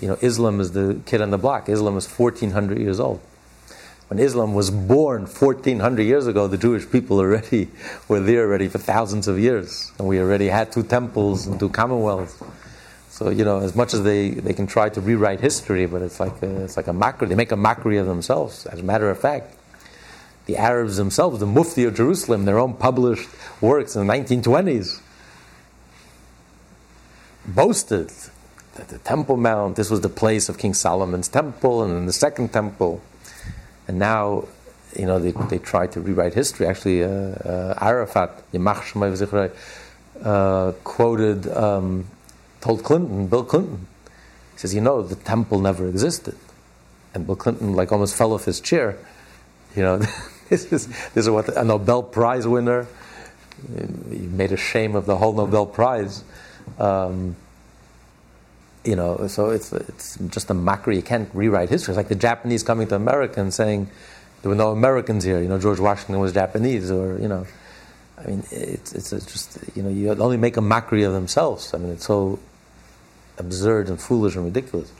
[0.00, 1.68] You know, Islam is the kid on the block.
[1.68, 3.20] Islam is 1400 years old.
[4.08, 7.68] When Islam was born 1400 years ago, the Jewish people already
[8.08, 9.92] were there already for thousands of years.
[9.98, 12.42] And we already had two temples and two commonwealths.
[13.18, 16.20] So you know, as much as they, they can try to rewrite history, but it's
[16.20, 17.26] like a, it's like a mockery.
[17.26, 18.64] They make a mockery of themselves.
[18.66, 19.56] As a matter of fact,
[20.46, 23.28] the Arabs themselves, the Mufti of Jerusalem, their own published
[23.60, 25.00] works in the 1920s,
[27.44, 28.12] boasted
[28.76, 32.12] that the Temple Mount, this was the place of King Solomon's temple, and then the
[32.12, 33.02] second temple,
[33.88, 34.46] and now.
[34.96, 36.66] You know, they, they try to rewrite history.
[36.66, 39.52] Actually, uh, uh, Arafat, Yamach Shemay
[40.24, 42.06] uh, quoted um,
[42.68, 43.86] told Clinton, Bill Clinton,
[44.52, 46.36] he says, you know, the temple never existed.
[47.14, 48.98] And Bill Clinton, like, almost fell off his chair.
[49.74, 49.96] You know,
[50.50, 52.86] this is, this is what a Nobel Prize winner,
[54.10, 56.22] he made a shame of the whole Nobel Prize.
[56.78, 57.36] Um,
[58.84, 60.96] you know, so it's, it's just a mockery.
[60.96, 61.92] You can't rewrite history.
[61.92, 63.88] It's like the Japanese coming to America and saying
[64.42, 65.40] there were no Americans here.
[65.40, 67.46] You know, George Washington was Japanese, or you know,
[68.18, 71.74] I mean, it's it's just you know, you only make a mockery of themselves.
[71.74, 72.38] I mean, it's so
[73.38, 74.92] absurd and foolish and ridiculous.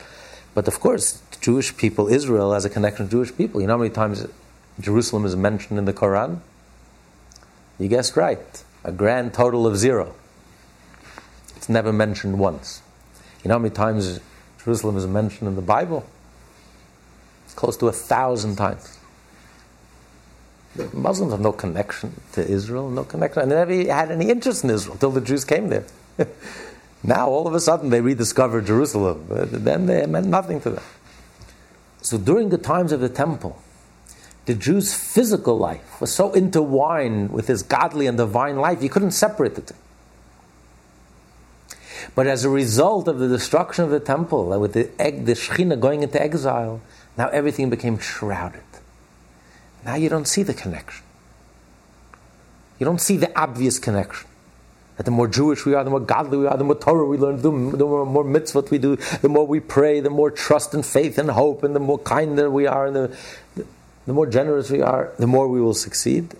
[0.54, 3.60] But of course, Jewish people, Israel has a connection to Jewish people.
[3.60, 4.26] You know how many times
[4.80, 6.40] Jerusalem is mentioned in the Quran?
[7.78, 8.64] You guessed right.
[8.84, 10.14] A grand total of zero.
[11.56, 12.82] It's never mentioned once.
[13.42, 14.20] You know how many times
[14.62, 16.06] Jerusalem is mentioned in the Bible?
[17.44, 18.98] It's close to a thousand times.
[20.92, 24.70] Muslims have no connection to Israel, no connection, and they never had any interest in
[24.70, 25.84] Israel until the Jews came there.
[27.02, 29.28] now, all of a sudden, they rediscovered Jerusalem.
[29.30, 30.84] Uh, then they meant nothing to them.
[32.02, 33.60] So, during the times of the temple,
[34.46, 39.12] the Jew's physical life was so intertwined with his godly and divine life, you couldn't
[39.12, 39.74] separate the two.
[42.14, 45.78] But as a result of the destruction of the temple, and with the, the Shekhinah
[45.78, 46.80] going into exile,
[47.16, 48.62] now everything became shrouded.
[49.84, 51.04] Now you don't see the connection.
[52.78, 54.27] You don't see the obvious connection.
[54.98, 57.16] That the more Jewish we are, the more godly we are, the more Torah we
[57.16, 60.84] learn, the more, more mitzvot we do, the more we pray, the more trust and
[60.84, 63.16] faith and hope, and the more kinder we are, and the,
[64.06, 66.34] the more generous we are, the more we will succeed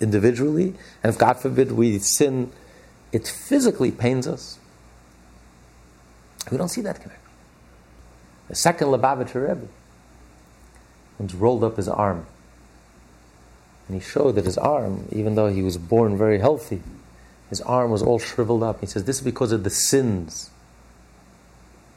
[0.00, 0.74] individually.
[1.02, 2.50] And if God forbid we sin,
[3.12, 4.58] it physically pains us.
[6.50, 7.22] We don't see that connection.
[8.48, 9.68] The second Lubavitcher Rebbe
[11.18, 12.26] once rolled up his arm.
[13.86, 16.80] And he showed that his arm, even though he was born very healthy,
[17.50, 18.80] his arm was all shriveled up.
[18.80, 20.50] He says, This is because of the sins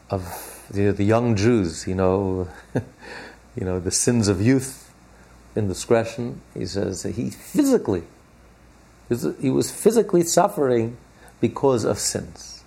[0.10, 2.49] of the, the young Jews, you know,
[3.56, 4.91] you know, the sins of youth,
[5.56, 6.41] indiscretion.
[6.54, 8.04] He says he physically,
[9.39, 10.97] he was physically suffering
[11.39, 12.64] because of sins.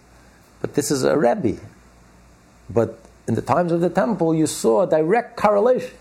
[0.60, 1.60] But this is a Rebbe.
[2.70, 5.94] But in the times of the temple, you saw a direct correlation.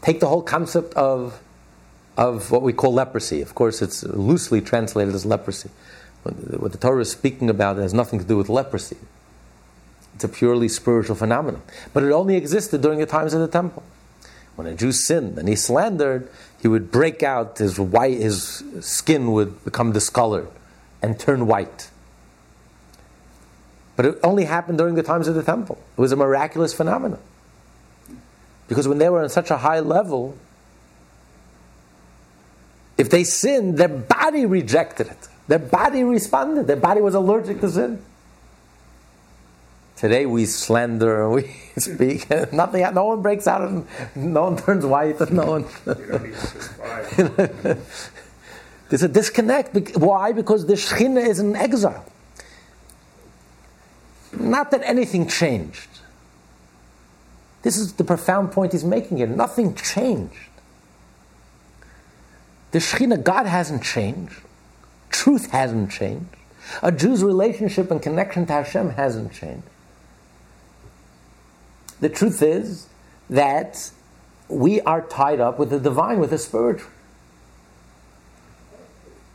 [0.00, 1.40] Take the whole concept of,
[2.16, 3.40] of what we call leprosy.
[3.40, 5.70] Of course, it's loosely translated as leprosy.
[6.22, 8.98] What the Torah is speaking about has nothing to do with leprosy.
[10.14, 11.62] It's a purely spiritual phenomenon.
[11.92, 13.82] But it only existed during the times of the temple.
[14.54, 16.28] When a Jew sinned and he slandered,
[16.60, 20.48] he would break out, his, white, his skin would become discolored
[21.00, 21.90] and turn white.
[23.96, 25.78] But it only happened during the times of the temple.
[25.96, 27.18] It was a miraculous phenomenon.
[28.68, 30.36] Because when they were on such a high level,
[32.98, 35.28] if they sinned, their body rejected it.
[35.48, 36.66] Their body responded.
[36.66, 38.04] Their body was allergic to sin.
[39.96, 43.86] Today we slander, and we speak, and nothing, no one breaks out, and
[44.16, 45.66] no one turns white, and no one.
[48.88, 49.96] There's a disconnect.
[49.96, 50.32] Why?
[50.32, 52.04] Because the Shekhinah is in exile.
[54.32, 55.88] Not that anything changed.
[57.62, 59.26] This is the profound point he's making here.
[59.26, 60.34] Nothing changed.
[62.72, 64.40] The Shekhinah, God hasn't changed.
[65.10, 66.34] Truth hasn't changed.
[66.82, 69.66] A Jew's relationship and connection to Hashem hasn't changed.
[72.00, 72.88] The truth is
[73.30, 73.90] that
[74.48, 76.90] we are tied up with the divine, with the spiritual.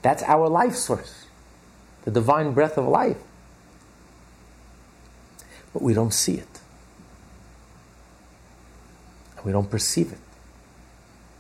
[0.02, 1.28] That's our life source,
[2.06, 3.18] the divine breath of life.
[5.74, 6.60] But we don't see it.
[9.38, 10.20] And we don't perceive it.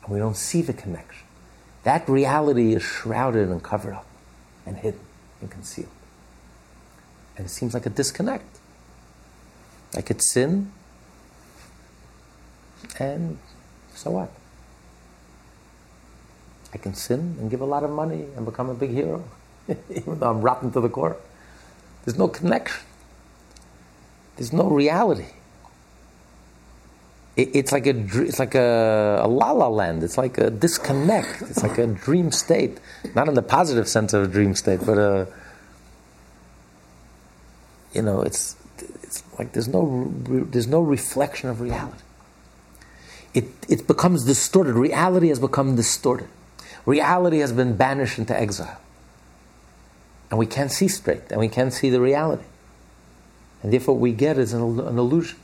[0.03, 1.26] And we don't see the connection.
[1.87, 4.05] That reality is shrouded and covered up
[4.65, 4.99] and hidden
[5.39, 5.87] and concealed.
[7.37, 8.59] And it seems like a disconnect.
[9.95, 10.73] I could sin,
[12.99, 13.37] and
[13.95, 14.29] so what?
[16.73, 19.23] I can sin and give a lot of money and become a big hero,
[19.89, 21.15] even though I'm rotten to the core.
[22.03, 22.85] There's no connection.
[24.35, 25.36] There's no reality
[27.37, 30.03] it, it's like a it's like a, a la la land.
[30.03, 31.43] It's like a disconnect.
[31.43, 32.79] It's like a dream state,
[33.15, 35.25] not in the positive sense of a dream state, but a uh,
[37.93, 38.55] you know, it's
[39.03, 42.03] it's like there's no there's no reflection of reality.
[43.33, 44.73] It it becomes distorted.
[44.73, 46.27] Reality has become distorted.
[46.85, 48.79] Reality has been banished into exile,
[50.29, 52.45] and we can't see straight, and we can't see the reality,
[53.61, 55.39] and therefore we get is an, an illusion.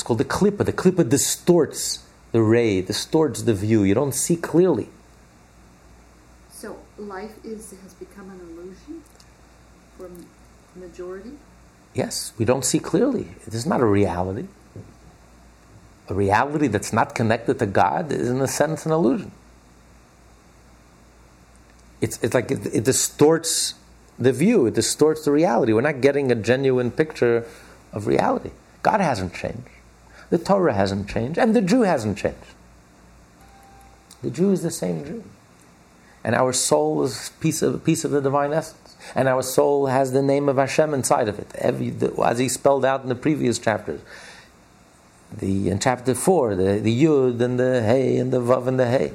[0.00, 0.64] It's called the klippa.
[0.64, 3.82] The klippa distorts the ray, distorts the view.
[3.82, 4.88] You don't see clearly.
[6.50, 9.02] So life is has become an illusion
[9.98, 10.08] for
[10.74, 11.32] majority.
[11.92, 13.28] Yes, we don't see clearly.
[13.46, 14.46] It is not a reality.
[16.08, 19.32] A reality that's not connected to God is, in a sense, an illusion.
[22.00, 23.74] It's, it's like it, it distorts
[24.18, 25.74] the view, it distorts the reality.
[25.74, 27.44] We're not getting a genuine picture
[27.92, 28.52] of reality.
[28.82, 29.68] God hasn't changed.
[30.30, 32.38] The Torah hasn't changed, and the Jew hasn't changed.
[34.22, 35.24] The Jew is the same Jew.
[36.22, 38.96] And our soul is a piece of, piece of the divine essence.
[39.14, 42.48] And our soul has the name of Hashem inside of it, Every, the, as he
[42.48, 44.00] spelled out in the previous chapters.
[45.36, 48.86] The, in chapter 4, the, the Yud and the Hey and the Vav and the
[48.86, 49.12] Hey.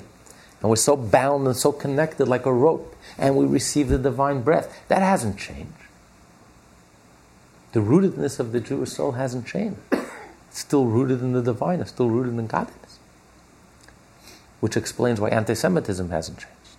[0.61, 2.95] And we're so bound and so connected like a rope.
[3.17, 4.75] And we receive the divine breath.
[4.87, 5.71] That hasn't changed.
[7.73, 9.77] The rootedness of the Jewish soul hasn't changed.
[10.55, 12.97] Still rooted in the divine, it's still rooted in godliness.
[14.61, 16.77] Which explains why anti Semitism hasn't changed.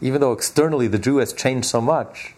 [0.00, 2.34] Even though externally the Jew has changed so much,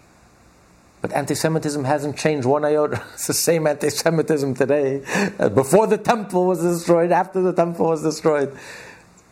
[1.01, 3.01] but anti Semitism hasn't changed one iota.
[3.15, 5.05] It's the same anti Semitism today.
[5.39, 8.53] Uh, before the temple was destroyed, after the temple was destroyed.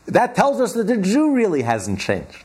[0.06, 2.44] That tells us that the Jew really hasn't changed.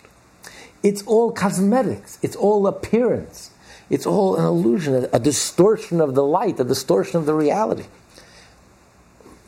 [0.82, 3.52] It's all cosmetics, it's all appearance,
[3.92, 7.86] it's all an illusion, a, distortion of the light, a distortion of the reality.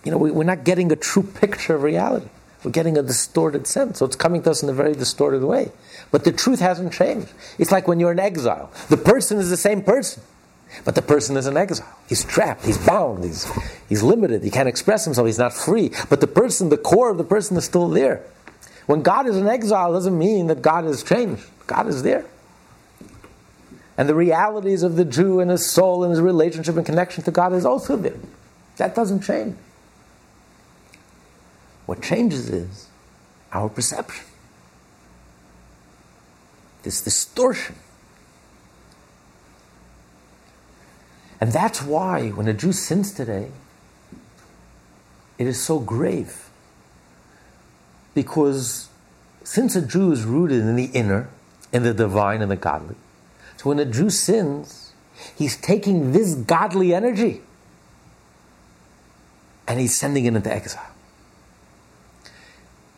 [0.05, 2.27] You know, we, we're not getting a true picture of reality.
[2.63, 3.99] We're getting a distorted sense.
[3.99, 5.71] So it's coming to us in a very distorted way.
[6.11, 7.31] But the truth hasn't changed.
[7.59, 8.71] It's like when you're in exile.
[8.89, 10.23] The person is the same person,
[10.83, 11.87] but the person is in exile.
[12.07, 13.51] He's trapped, he's bound, he's,
[13.89, 15.91] he's limited, he can't express himself, he's not free.
[16.09, 18.23] But the person, the core of the person is still there.
[18.85, 21.43] When God is in exile, doesn't mean that God has changed.
[21.67, 22.25] God is there.
[23.97, 27.31] And the realities of the Jew and his soul and his relationship and connection to
[27.31, 28.17] God is also there.
[28.77, 29.55] That doesn't change.
[31.85, 32.87] What changes is
[33.51, 34.25] our perception.
[36.83, 37.75] This distortion.
[41.39, 43.51] And that's why when a Jew sins today,
[45.37, 46.49] it is so grave.
[48.13, 48.89] Because
[49.43, 51.29] since a Jew is rooted in the inner,
[51.71, 52.95] in the divine and the godly,
[53.57, 54.93] so when a Jew sins,
[55.35, 57.41] he's taking this godly energy
[59.67, 60.94] and he's sending it into exile.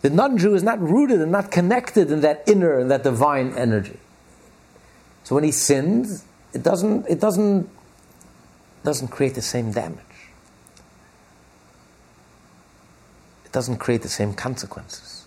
[0.01, 3.53] The non Jew is not rooted and not connected in that inner and that divine
[3.57, 3.97] energy.
[5.23, 6.23] So when he sins,
[6.53, 7.69] it doesn't, it doesn't,
[8.83, 9.99] doesn't create the same damage.
[13.45, 15.25] It doesn't create the same consequences.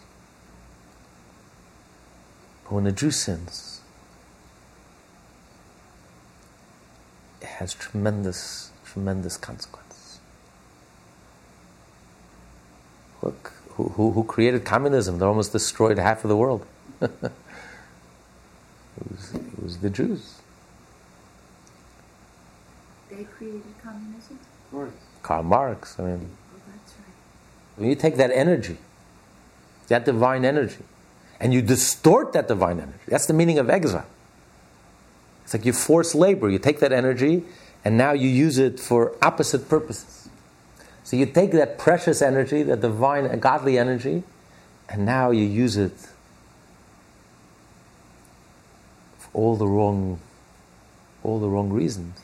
[2.64, 3.80] But when a Jew sins,
[7.40, 10.20] it has tremendous, tremendous consequences.
[13.22, 13.52] Look,
[13.88, 16.64] who, who, created communism that almost destroyed half of the world.
[17.00, 17.10] it,
[19.10, 20.40] was, it was the Jews.
[23.10, 24.38] They created communism?
[24.66, 24.92] Of course.
[25.22, 26.30] Karl Marx, I mean.
[26.54, 27.76] Oh, that's right.
[27.76, 28.78] When you take that energy,
[29.88, 30.84] that divine energy,
[31.40, 34.06] and you distort that divine energy, that's the meaning of exile.
[35.44, 36.48] It's like you force labor.
[36.48, 37.42] You take that energy,
[37.84, 40.19] and now you use it for opposite purposes.
[41.10, 44.22] So you take that precious energy, that divine, godly energy,
[44.88, 46.06] and now you use it
[49.18, 50.20] for all the wrong,
[51.24, 52.16] all the wrong reasons.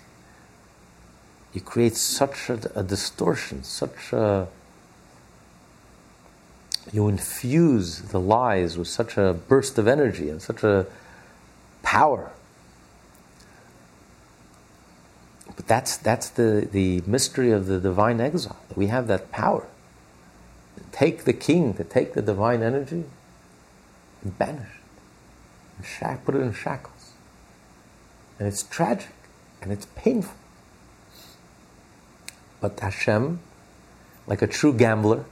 [1.52, 4.46] You create such a, a distortion, such a
[6.92, 10.86] you infuse the lies with such a burst of energy and such a
[11.82, 12.30] power
[15.56, 18.58] But that's, that's the, the mystery of the divine exile.
[18.74, 19.66] We have that power.
[20.76, 23.04] To take the king, to take the divine energy,
[24.22, 27.12] and banish it, and shack, put it in shackles.
[28.38, 29.14] And it's tragic,
[29.62, 30.36] and it's painful.
[32.60, 33.40] But Hashem,
[34.26, 35.24] like a true gambler,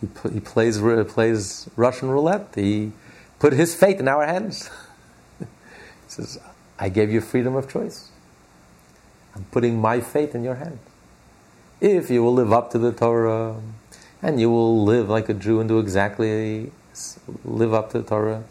[0.00, 2.48] he, he plays, plays Russian roulette.
[2.54, 2.92] He
[3.38, 4.70] put his fate in our hands.
[5.38, 5.46] he
[6.06, 6.38] says,
[6.78, 8.10] I gave you freedom of choice.
[9.34, 10.78] I'm putting my faith in your hands.
[11.80, 13.60] If you will live up to the Torah
[14.22, 16.72] and you will live like a Jew and do exactly
[17.44, 18.44] live up to the Torah,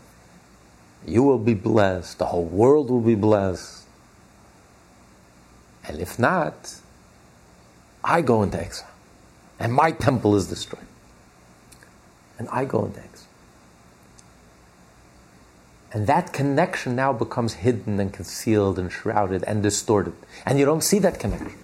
[1.06, 2.20] you will be blessed.
[2.20, 3.84] The whole world will be blessed.
[5.88, 6.76] And if not,
[8.04, 8.90] I go into exile.
[9.60, 10.88] And my temple is destroyed.
[12.38, 13.28] And I go into exile.
[15.96, 20.12] And that connection now becomes hidden and concealed and shrouded and distorted.
[20.46, 21.58] And you don't see that connection.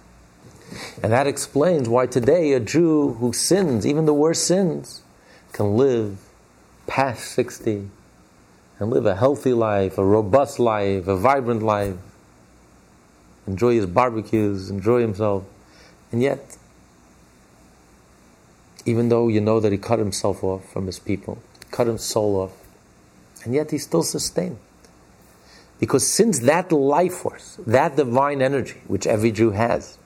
[1.02, 5.02] And that explains why today a Jew who sins, even the worst sins,
[5.52, 6.16] can live
[6.86, 7.90] past 60
[8.78, 11.98] and live a healthy life, a robust life, a vibrant life,
[13.46, 15.44] enjoy his barbecues, enjoy himself.
[16.10, 16.56] And yet,
[18.86, 22.40] even though you know that he cut himself off from his people, cut his soul
[22.40, 22.61] off,
[23.44, 24.58] and yet he's still sustained.
[25.78, 29.98] Because since that life force, that divine energy, which every Jew has,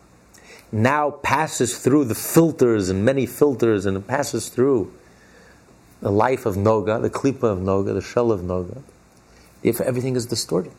[0.73, 4.93] now passes through the filters and many filters and it passes through
[6.01, 8.83] the life of Noga, the klipa of Noga, the shell of Noga,
[9.63, 10.73] if everything is distorted.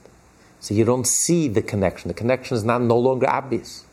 [0.60, 2.08] So you don't see the connection.
[2.08, 3.86] The connection is not no longer obvious.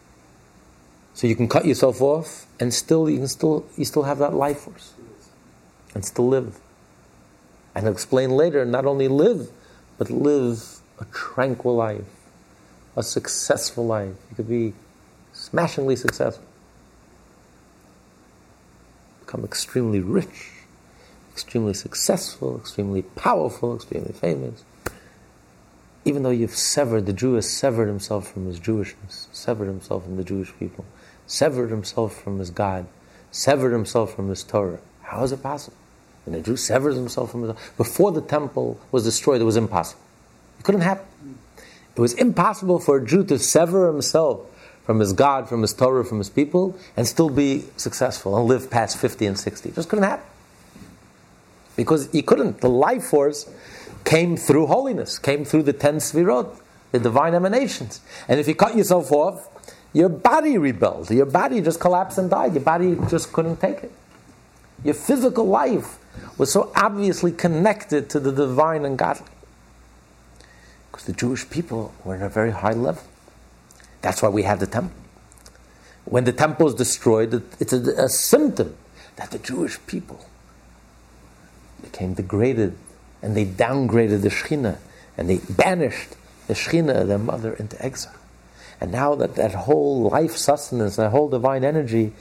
[1.15, 4.35] So you can cut yourself off and still you can still you still have that
[4.35, 4.95] life force
[5.95, 6.59] and still live.
[7.75, 9.51] And explain later, not only live,
[9.99, 12.05] but live a tranquil life,
[12.97, 14.15] a successful life.
[14.31, 14.75] You could be
[15.33, 16.47] smashingly successful,
[19.21, 20.53] become extremely rich,
[21.33, 24.63] extremely successful, extremely powerful, extremely famous.
[26.05, 30.17] Even though you've severed, the Jew has severed himself from his Jewishness, severed himself from
[30.17, 30.85] the Jewish people,
[31.27, 32.87] severed himself from his God,
[33.31, 34.79] severed himself from his Torah.
[35.03, 35.77] How is it possible?
[36.25, 40.03] When a Jew severs himself from his before the temple was destroyed, it was impossible.
[40.59, 41.07] It couldn't happen.
[41.97, 44.41] It was impossible for a Jew to sever himself
[44.85, 48.71] from his God, from his Torah, from his people, and still be successful and live
[48.71, 49.69] past 50 and 60.
[49.71, 50.27] It just couldn't happen.
[51.77, 52.61] Because he couldn't.
[52.61, 53.51] The life force
[54.05, 56.57] came through holiness, came through the ten sfirot,
[56.93, 58.01] the divine emanations.
[58.29, 59.49] And if you cut yourself off,
[59.93, 61.11] your body rebelled.
[61.11, 62.55] Your body just collapsed and died.
[62.55, 63.93] Your body just couldn't take it.
[64.85, 65.99] Your physical life
[66.39, 69.27] was so obviously connected to the divine and godly.
[70.91, 73.03] Because the Jewish people were at a very high level.
[74.01, 74.97] That's why we have the temple.
[76.05, 78.77] When the temple is destroyed, it's a, a symptom
[79.17, 80.25] that the Jewish people
[81.83, 82.77] became degraded
[83.23, 84.79] and they downgraded the Shekhinah
[85.17, 88.15] and they banished the Shekhinah, their mother, into exile.
[88.81, 92.13] And now that that whole life sustenance, that whole divine energy,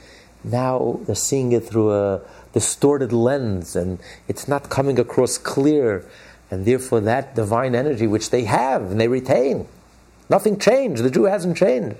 [0.42, 2.20] now they're seeing it through a
[2.54, 3.98] distorted lens and
[4.28, 6.04] it's not coming across clear
[6.50, 9.66] and therefore, that divine energy which they have and they retain,
[10.30, 11.02] nothing changed.
[11.02, 11.96] The Jew hasn't changed.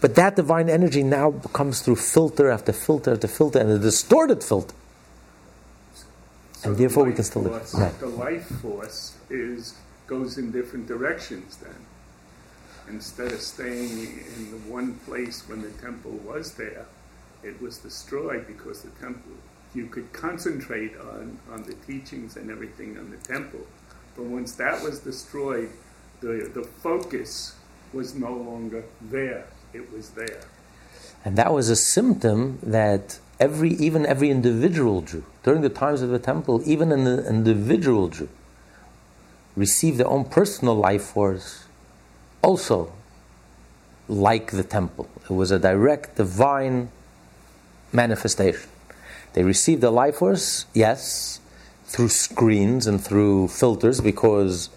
[0.00, 4.42] But that divine energy now comes through filter after filter after filter and a distorted
[4.42, 4.74] filter.
[6.54, 7.52] So and therefore, the we can still live.
[7.52, 8.00] force- Right.
[8.00, 9.74] The life force is
[10.06, 11.86] goes in different directions then.
[12.88, 13.90] Instead of staying
[14.36, 16.86] in the one place when the temple was there,
[17.44, 19.32] it was destroyed because the temple,
[19.74, 23.66] you could concentrate on, on the teachings and everything on the temple.
[24.16, 25.70] But once that was destroyed,
[26.20, 27.56] the, the focus
[27.92, 29.46] was no longer there.
[29.72, 30.42] It was there.
[31.24, 36.10] And that was a symptom that every, even every individual Jew, during the times of
[36.10, 38.28] the temple, even an individual Jew,
[39.56, 41.64] received their own personal life force
[42.42, 42.92] also
[44.08, 45.08] like the temple.
[45.24, 46.90] It was a direct divine
[47.92, 48.68] manifestation.
[49.34, 51.40] They received the life force, yes,
[51.86, 54.70] through screens and through filters because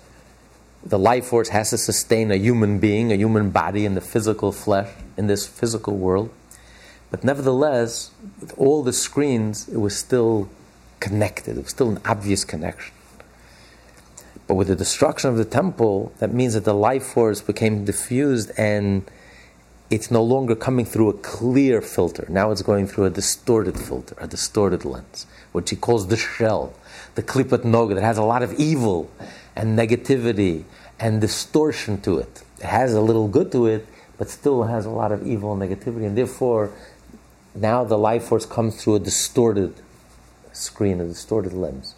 [0.85, 4.51] the life force has to sustain a human being, a human body in the physical
[4.51, 6.29] flesh, in this physical world.
[7.11, 10.49] But nevertheless, with all the screens, it was still
[10.99, 11.57] connected.
[11.57, 12.93] It was still an obvious connection.
[14.47, 18.51] But with the destruction of the temple, that means that the life force became diffused
[18.57, 19.09] and
[19.89, 22.25] it's no longer coming through a clear filter.
[22.29, 26.73] Now it's going through a distorted filter, a distorted lens, which he calls the shell
[27.15, 29.09] the klipat noga that has a lot of evil
[29.55, 30.63] and negativity
[30.99, 32.43] and distortion to it.
[32.59, 35.61] It has a little good to it, but still has a lot of evil and
[35.61, 36.71] negativity, and therefore
[37.53, 39.73] now the life force comes through a distorted
[40.51, 41.95] screen, a distorted lens.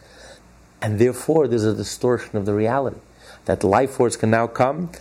[0.81, 2.99] And therefore there's a distortion of the reality.
[3.45, 4.91] That life force can now come,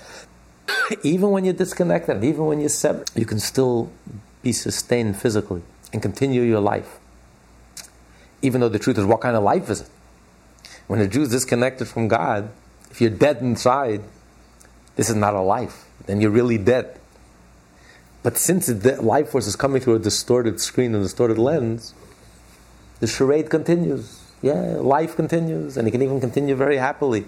[1.03, 3.91] even when you're disconnected, even when you're severed, you can still
[4.43, 5.63] be sustained physically
[5.93, 6.99] and continue your life.
[8.43, 9.89] Even though the truth is, what kind of life is it?
[10.87, 12.51] When a Jew is disconnected from God,
[12.91, 14.03] if you're dead inside,
[14.95, 15.87] this is not a life.
[16.07, 16.99] Then you're really dead.
[18.23, 21.95] But since the life force is coming through a distorted screen and distorted lens,
[23.01, 24.23] the charade continues.
[24.43, 27.27] Yeah, life continues, and it can even continue very happily.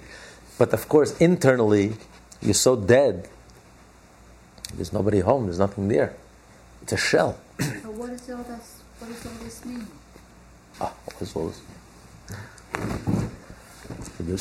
[0.58, 1.94] But of course, internally,
[2.40, 3.28] you're so dead.
[4.74, 5.46] There's nobody home.
[5.46, 6.14] There's nothing there.
[6.82, 7.38] It's a shell.
[7.82, 9.86] So what does all this, what does all this mean?
[10.80, 11.60] Ah, what is all this?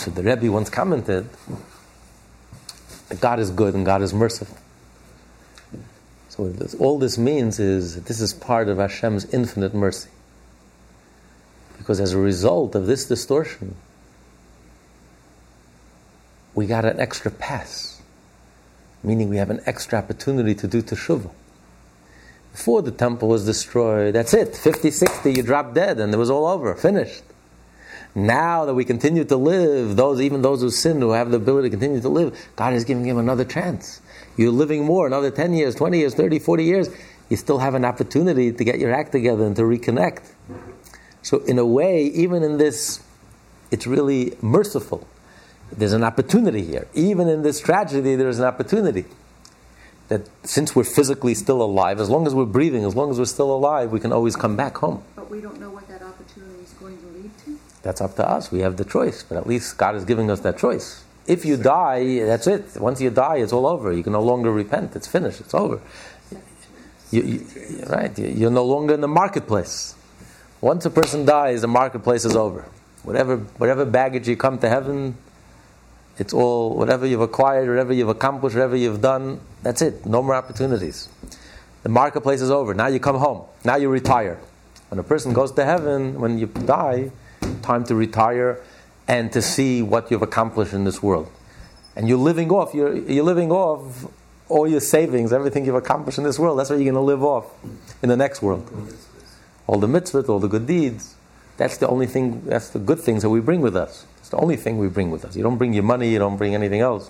[0.02, 1.30] So the Rebbe once commented
[3.10, 4.58] that God is good and God is merciful.
[6.30, 10.10] So all this means is this is part of Hashem's infinite mercy.
[11.78, 13.76] Because as a result of this distortion,
[16.58, 18.02] we got an extra pass,
[19.04, 21.30] meaning we have an extra opportunity to do teshuvah.
[22.52, 26.32] Before the temple was destroyed, that's it, 50, 60, you drop dead and it was
[26.32, 27.22] all over, finished.
[28.16, 31.70] Now that we continue to live, those even those who sin, who have the ability
[31.70, 34.02] to continue to live, God is giving him another chance.
[34.36, 36.90] You're living more, another 10 years, 20 years, 30, 40 years,
[37.30, 40.32] you still have an opportunity to get your act together and to reconnect.
[41.22, 43.04] So, in a way, even in this,
[43.70, 45.08] it's really merciful.
[45.72, 46.88] There's an opportunity here.
[46.94, 49.06] Even in this tragedy, there's an opportunity.
[50.08, 53.26] That since we're physically still alive, as long as we're breathing, as long as we're
[53.26, 55.04] still alive, we can always come back home.
[55.16, 57.60] But we don't know what that opportunity is going to lead to.
[57.82, 58.50] That's up to us.
[58.50, 61.04] We have the choice, but at least God is giving us that choice.
[61.28, 62.78] If you die, that's it.
[62.80, 63.92] Once you die, it's all over.
[63.92, 64.96] You can no longer repent.
[64.96, 65.42] It's finished.
[65.42, 65.82] It's over.
[67.12, 67.46] You, you,
[67.88, 68.18] right?
[68.18, 69.96] You're no longer in the marketplace.
[70.62, 72.66] Once a person dies, the marketplace is over.
[73.04, 75.18] Whatever, whatever baggage you come to heaven,
[76.20, 80.06] it's all, whatever you've acquired, whatever you've accomplished, whatever you've done, that's it.
[80.06, 81.10] No more opportunities.
[81.84, 82.74] The marketplace is over.
[82.74, 83.46] Now you come home.
[83.64, 84.40] Now you retire.
[84.90, 87.12] When a person goes to heaven, when you die,
[87.62, 88.62] time to retire
[89.08, 91.30] and to see what you've accomplished in this world.
[91.96, 94.06] And you're living off, you're, you're living off
[94.50, 96.60] all your savings, everything you've accomplished in this world.
[96.60, 97.46] That's what you're going to live off
[98.02, 98.70] in the next world
[99.68, 101.16] all the mitzvot, all the good deeds.
[101.58, 104.06] That's the only thing, that's the good things that we bring with us.
[104.20, 105.36] It's the only thing we bring with us.
[105.36, 107.10] You don't bring your money, you don't bring anything else.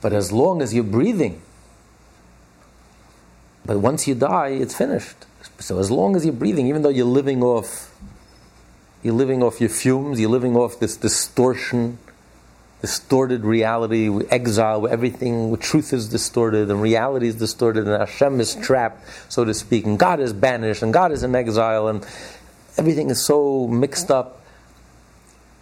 [0.00, 1.42] But as long as you're breathing,
[3.66, 5.16] but once you die, it's finished.
[5.58, 7.94] So as long as you're breathing, even though you're living off,
[9.02, 11.98] you're living off your fumes, you're living off this distortion,
[12.80, 18.40] distorted reality, exile, where everything, where truth is distorted and reality is distorted and Hashem
[18.40, 22.06] is trapped, so to speak, and God is banished and God is in exile and
[22.76, 24.40] everything is so mixed up.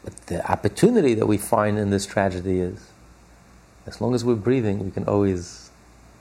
[0.05, 2.93] But the opportunity that we find in this tragedy is
[3.87, 5.71] as long as we're breathing, we can always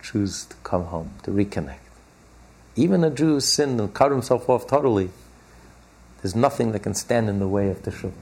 [0.02, 1.78] choose to come home, to reconnect.
[2.76, 5.10] Even a Jew who sinned and cut himself off totally,
[6.22, 8.14] there's nothing that can stand in the way of Teshuvah.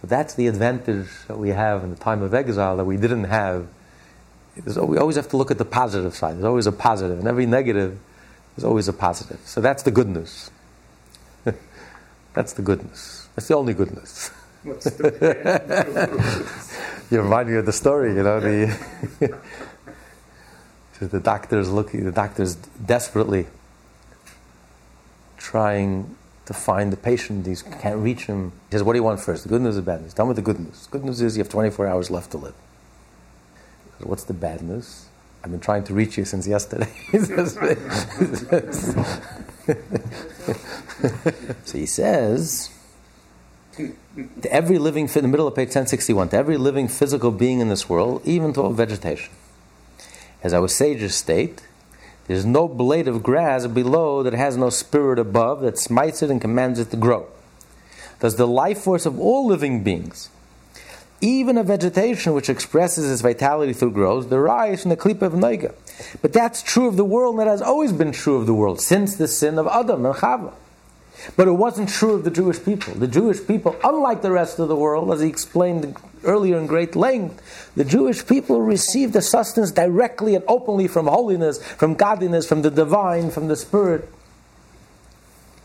[0.00, 3.24] So that's the advantage that we have in the time of exile that we didn't
[3.24, 3.68] have.
[4.64, 6.36] we always have to look at the positive side.
[6.36, 7.98] There's always a positive, and every negative
[8.56, 9.40] is always a positive.
[9.44, 10.50] So that's the good news.
[12.34, 13.28] That's the goodness.
[13.34, 14.30] That's the only good news.
[14.64, 18.78] What's the bad you remind me of the story, you know, the
[21.00, 23.46] the doctors looking, the doctors desperately
[25.36, 26.16] trying
[26.46, 27.46] to find the patient.
[27.46, 28.52] He can't reach him.
[28.70, 29.44] He says, What do you want first?
[29.44, 30.14] The good news or bad news?
[30.14, 30.88] Tell me the good news.
[30.90, 32.54] Good news is you have 24 hours left to live.
[33.98, 35.06] Says, What's the bad news?
[35.42, 36.90] I've been trying to reach you since yesterday.
[41.64, 42.70] so he says,
[43.76, 43.94] to
[44.50, 47.88] every living, in the middle of page 1061, to every living physical being in this
[47.88, 49.32] world, even to all vegetation.
[50.42, 51.62] As our sages state,
[52.26, 56.40] there's no blade of grass below that has no spirit above that smites it and
[56.40, 57.26] commands it to grow.
[58.20, 60.30] Thus, the life force of all living beings,
[61.24, 65.74] even a vegetation which expresses its vitality through growth, derives from the klipa of Noga.
[66.20, 68.80] But that's true of the world, and that has always been true of the world
[68.80, 70.52] since the sin of Adam and Chava.
[71.36, 72.92] But it wasn't true of the Jewish people.
[72.92, 76.94] The Jewish people, unlike the rest of the world, as he explained earlier in great
[76.94, 82.60] length, the Jewish people received the sustenance directly and openly from holiness, from godliness, from
[82.60, 84.06] the divine, from the Spirit.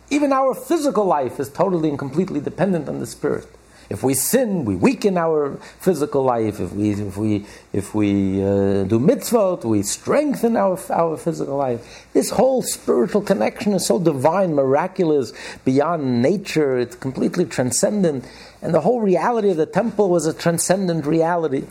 [0.10, 3.47] Even our physical life is totally and completely dependent on the Spirit.
[3.90, 6.60] If we sin, we weaken our physical life.
[6.60, 12.06] If we, if we, if we uh, do mitzvot, we strengthen our, our physical life.
[12.14, 15.34] This whole spiritual connection is so divine, miraculous,
[15.66, 16.78] beyond nature.
[16.78, 18.26] It's completely transcendent.
[18.62, 21.66] And the whole reality of the temple was a transcendent reality.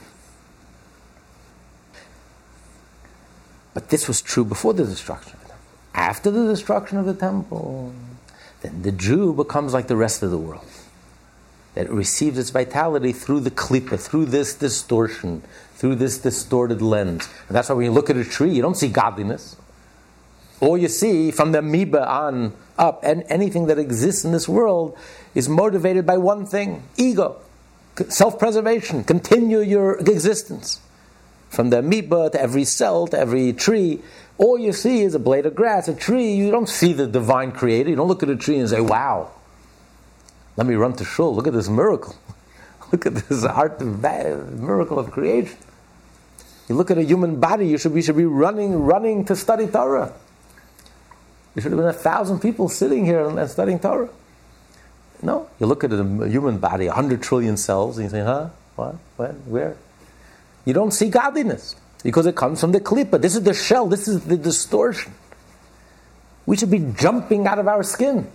[3.74, 5.66] But this was true before the destruction of the temple.
[5.94, 7.92] After the destruction of the temple,
[8.62, 10.66] then the Jew becomes like the rest of the world
[11.78, 15.40] that it receives its vitality through the klipa, through this distortion,
[15.74, 17.28] through this distorted lens.
[17.46, 19.54] And that's why when you look at a tree, you don't see godliness.
[20.58, 24.98] All you see from the amoeba on up, and anything that exists in this world
[25.36, 27.40] is motivated by one thing ego,
[28.08, 30.80] self preservation, continue your existence.
[31.48, 34.02] From the amoeba to every cell to every tree,
[34.36, 36.32] all you see is a blade of grass, a tree.
[36.32, 37.88] You don't see the divine creator.
[37.88, 39.30] You don't look at a tree and say, wow,
[40.58, 41.36] let me run to shul.
[41.36, 42.16] Look at this miracle.
[42.92, 45.56] Look at this art miracle of creation.
[46.68, 47.68] You look at a human body.
[47.68, 50.12] You should be should be running running to study Torah.
[51.54, 54.10] There should have been a thousand people sitting here and studying Torah.
[55.22, 58.50] No, you look at a human body, a hundred trillion cells, and you say, "Huh?
[58.76, 58.96] What?
[59.16, 59.34] When?
[59.46, 59.76] Where?"
[60.66, 63.20] You don't see godliness because it comes from the klipa.
[63.20, 63.86] This is the shell.
[63.86, 65.14] This is the distortion.
[66.46, 68.30] We should be jumping out of our skin.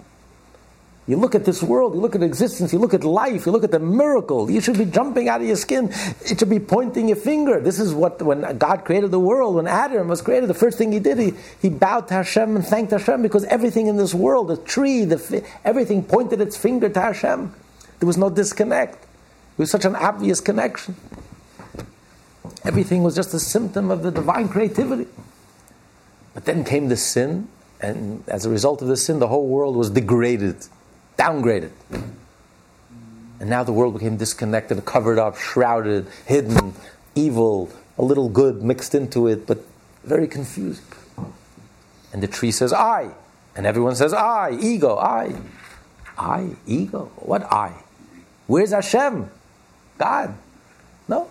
[1.05, 3.65] You look at this world, you look at existence, you look at life, you look
[3.65, 4.49] at the miracle.
[4.49, 5.89] You should be jumping out of your skin.
[6.21, 7.59] It should be pointing your finger.
[7.59, 10.93] This is what, when God created the world, when Adam was created, the first thing
[10.93, 14.47] he did, he, he bowed to Hashem and thanked Hashem because everything in this world,
[14.47, 17.53] the tree, the, everything pointed its finger to Hashem.
[17.99, 18.95] There was no disconnect.
[18.95, 20.95] It was such an obvious connection.
[22.63, 25.07] Everything was just a symptom of the divine creativity.
[26.33, 27.49] But then came the sin,
[27.81, 30.65] and as a result of the sin, the whole world was degraded
[31.18, 31.72] downgraded.
[33.39, 36.74] And now the world became disconnected, covered up, shrouded, hidden,
[37.16, 39.59] evil, a little good mixed into it, but
[40.03, 40.86] very confusing.
[42.11, 43.09] And the tree says, I.
[43.55, 45.36] And everyone says, I, ego, I.
[46.18, 47.11] I, ego.
[47.18, 47.74] What I?
[48.47, 49.30] Where's Hashem?
[49.97, 50.36] God.
[51.07, 51.30] No.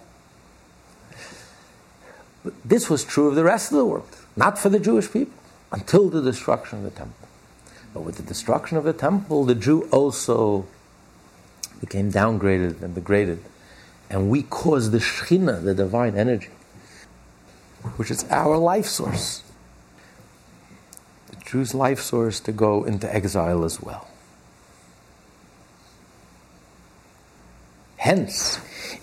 [2.44, 5.38] But this was true of the rest of the world, not for the Jewish people,
[5.70, 7.21] until the destruction of the temple.
[7.94, 10.66] But with the destruction of the temple, the Jew also
[11.80, 13.42] became downgraded and degraded.
[14.08, 16.50] And we caused the Shekhinah, the divine energy,
[17.96, 19.42] which is our life source,
[21.28, 24.08] the Jew's life source, to go into exile as well.
[27.96, 28.58] Hence,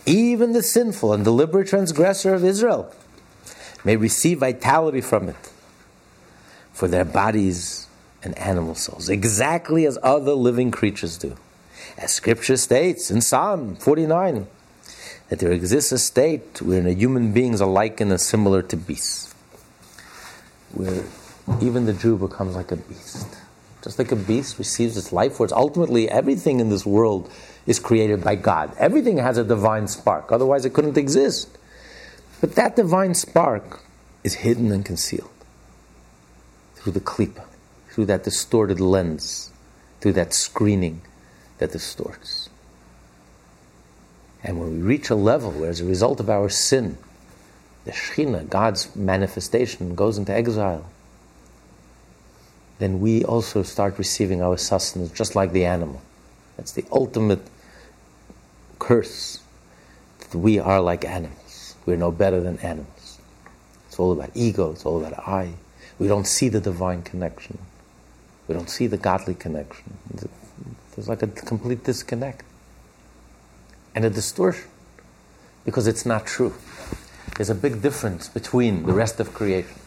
[0.06, 2.94] even the sinful and deliberate transgressor of Israel
[3.84, 5.52] may receive vitality from it,
[6.74, 7.89] for their bodies
[8.24, 11.36] and animal souls, exactly as other living creatures do.
[11.98, 14.48] As scripture states in Psalm 49,
[15.30, 19.34] that there exists a state where human beings are likened and similar to beasts,
[20.74, 21.04] where
[21.62, 23.28] even the Jew becomes like a beast.
[23.84, 27.32] Just like a beast receives its life force, ultimately everything in this world
[27.66, 28.74] is created by God.
[28.78, 31.58] Everything has a divine spark, otherwise it couldn't exist.
[32.42, 33.82] But that divine spark
[34.24, 35.30] is hidden and concealed
[36.76, 37.49] through the klipa
[38.00, 39.52] through that distorted lens,
[40.00, 41.02] through that screening
[41.58, 42.48] that distorts.
[44.42, 46.98] And when we reach a level where, as a result of our sin,
[47.84, 50.90] the Shekhinah, God's manifestation, goes into exile,
[52.78, 56.02] then we also start receiving our sustenance just like the animal.
[56.56, 57.46] That's the ultimate
[58.80, 59.42] curse.
[60.20, 61.76] That we are like animals.
[61.86, 63.20] We're no better than animals.
[63.90, 65.56] It's all about ego, it's all about I.
[66.00, 67.58] We don't see the divine connection.
[68.50, 69.94] We don't see the godly connection.
[70.96, 72.44] There's like a complete disconnect
[73.94, 74.68] and a distortion
[75.66, 76.56] because it's not true.
[77.38, 79.78] There's a big difference between the rest of creation.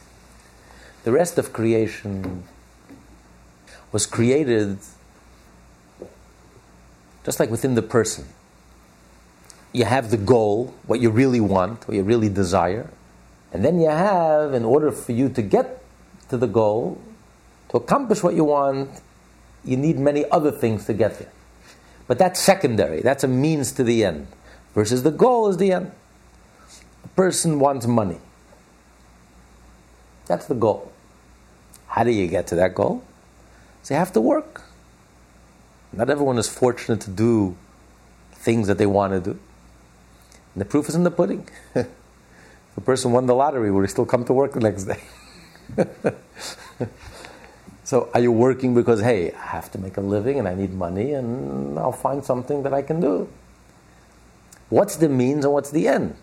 [1.03, 2.45] The rest of creation
[3.91, 4.79] was created
[7.25, 8.27] just like within the person.
[9.73, 12.91] You have the goal, what you really want, what you really desire,
[13.53, 15.83] and then you have, in order for you to get
[16.29, 17.01] to the goal,
[17.73, 18.91] to accomplish what you want,
[19.65, 21.33] you need many other things to get there.
[22.07, 24.27] But that's secondary, that's a means to the end,
[24.75, 25.91] versus the goal is the end.
[27.05, 28.19] A person wants money.
[30.27, 30.93] That's the goal.
[31.87, 33.03] How do you get to that goal?
[33.83, 34.63] So you have to work.
[35.93, 37.57] Not everyone is fortunate to do
[38.33, 39.39] things that they want to do.
[40.55, 41.49] And the proof is in the pudding.
[41.75, 41.87] the
[42.85, 45.01] person won the lottery, will he still come to work the next day?
[47.93, 50.73] So are you working because, hey, I have to make a living and I need
[50.73, 53.29] money and I'll find something that I can do?
[54.71, 56.17] What's the means and what's the end?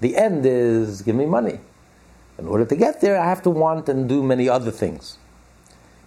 [0.00, 1.58] The end is give me money.
[2.38, 5.18] In order to get there, I have to want and do many other things.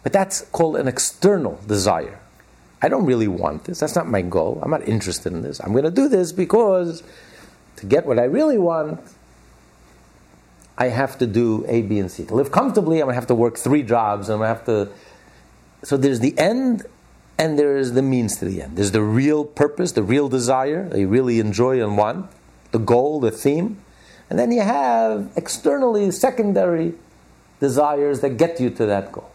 [0.01, 2.22] But that's called an external desire.
[2.82, 3.82] I don't really want this.
[3.82, 4.61] That's not my goal.
[4.64, 5.59] I'm not interested in this.
[5.59, 7.03] I'm going to do this because
[7.76, 9.01] to get what I really want,
[10.78, 12.26] I have to do A, B, and C.
[12.26, 14.30] To live comfortably, I'm going to have to work three jobs.
[14.30, 14.89] I'm going to have to.
[15.84, 16.86] So there's the end,
[17.38, 18.78] and there's the means to the end.
[18.78, 22.30] There's the real purpose, the real desire that you really enjoy and want,
[22.71, 23.82] the goal, the theme.
[24.30, 26.93] And then you have externally secondary
[27.59, 29.30] desires that get you to that goal.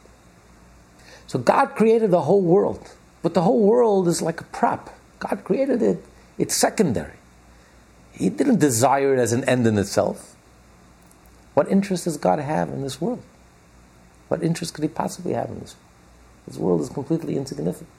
[1.29, 2.91] So God created the whole world,
[3.23, 4.91] but the whole world is like a prop.
[5.19, 6.05] God created it,
[6.39, 7.19] it's secondary.
[8.13, 10.35] He didn't desire it as an end in itself.
[11.59, 13.21] What interest does God have in this world?
[14.29, 16.47] What interest could He possibly have in this world?
[16.47, 17.91] This world is completely insignificant.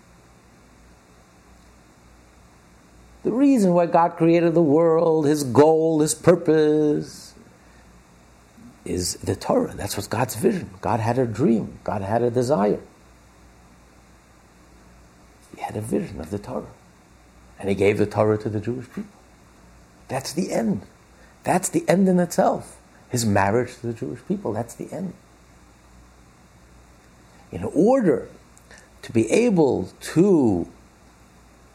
[3.24, 7.34] The reason why God created the world, His goal, His purpose,
[8.86, 9.74] is the Torah.
[9.74, 10.70] That's what God's vision.
[10.80, 12.80] God had a dream, God had a desire.
[15.53, 16.72] He had a vision of the Torah.
[17.60, 19.12] And He gave the Torah to the Jewish people.
[20.07, 20.84] That's the end.
[21.43, 22.79] That's the end in itself
[23.10, 24.53] his marriage to the Jewish people.
[24.53, 25.14] That's the end.
[27.51, 28.30] In order
[29.01, 30.68] to be able to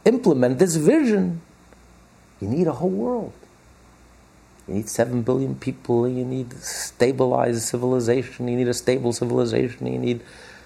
[0.05, 1.41] implement this vision,
[2.41, 3.33] you need a whole world.
[4.69, 9.99] You need seven billion people, you need stabilized civilization, you need a stable civilization, you
[9.99, 10.23] need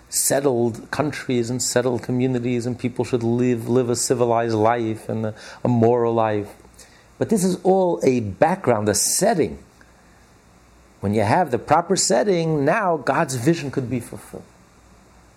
[0.08, 5.34] settled countries and settled communities, and people should live, live a civilized life and a,
[5.64, 6.54] a moral life.
[7.18, 9.58] But this is all a background, a setting.
[11.00, 14.44] When you have the proper setting, now God's vision could be fulfilled.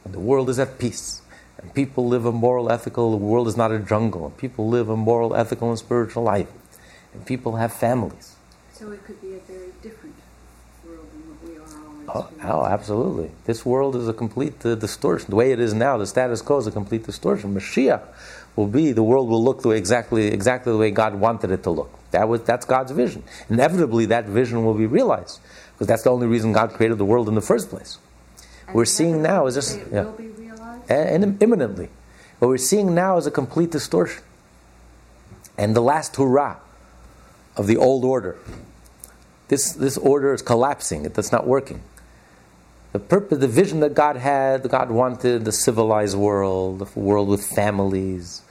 [0.03, 1.22] And the world is at peace.
[1.59, 4.26] And people live a moral, ethical, the world is not a jungle.
[4.26, 6.51] And people live a moral, ethical, and spiritual life.
[7.14, 8.36] And people have families.
[8.74, 10.16] So it could be a very different
[10.84, 11.82] world than what we are
[12.14, 13.30] Oh, oh, absolutely.
[13.45, 15.30] This world is a complete uh, distortion.
[15.30, 17.53] The way it is now, the status quo is a complete distortion.
[17.53, 18.01] Mashiach
[18.56, 21.64] will be, the world will look the way exactly, exactly the way God wanted it
[21.64, 21.91] to look.
[22.12, 23.24] That was, that's God's vision.
[23.49, 25.39] Inevitably, that vision will be realized
[25.74, 27.97] because that's the only reason God created the world in the first place.
[28.68, 30.04] And we're seeing now is It yeah.
[30.04, 30.91] will be realized.
[30.91, 31.89] and, and imminently.
[32.39, 34.24] What we're seeing now is a complete distortion.
[35.58, 36.58] And the last hurrah
[37.56, 38.38] of the old order.
[39.47, 41.82] This, this order is collapsing, it's not working.
[42.91, 47.45] The purpose, the vision that God had, God wanted the civilized world, a world with
[47.45, 48.41] families,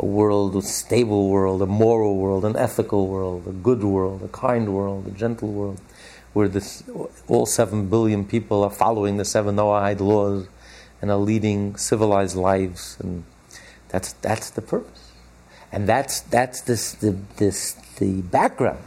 [0.00, 4.28] a world with stable world, a moral world, an ethical world, a good world, a
[4.28, 5.80] kind world, a gentle world,
[6.32, 6.82] where this,
[7.28, 10.48] all seven billion people are following the seven Noahide laws
[11.00, 13.22] and are leading civilized lives, and
[13.90, 15.12] that's that's the purpose,
[15.70, 18.82] and that's that's this the this the background,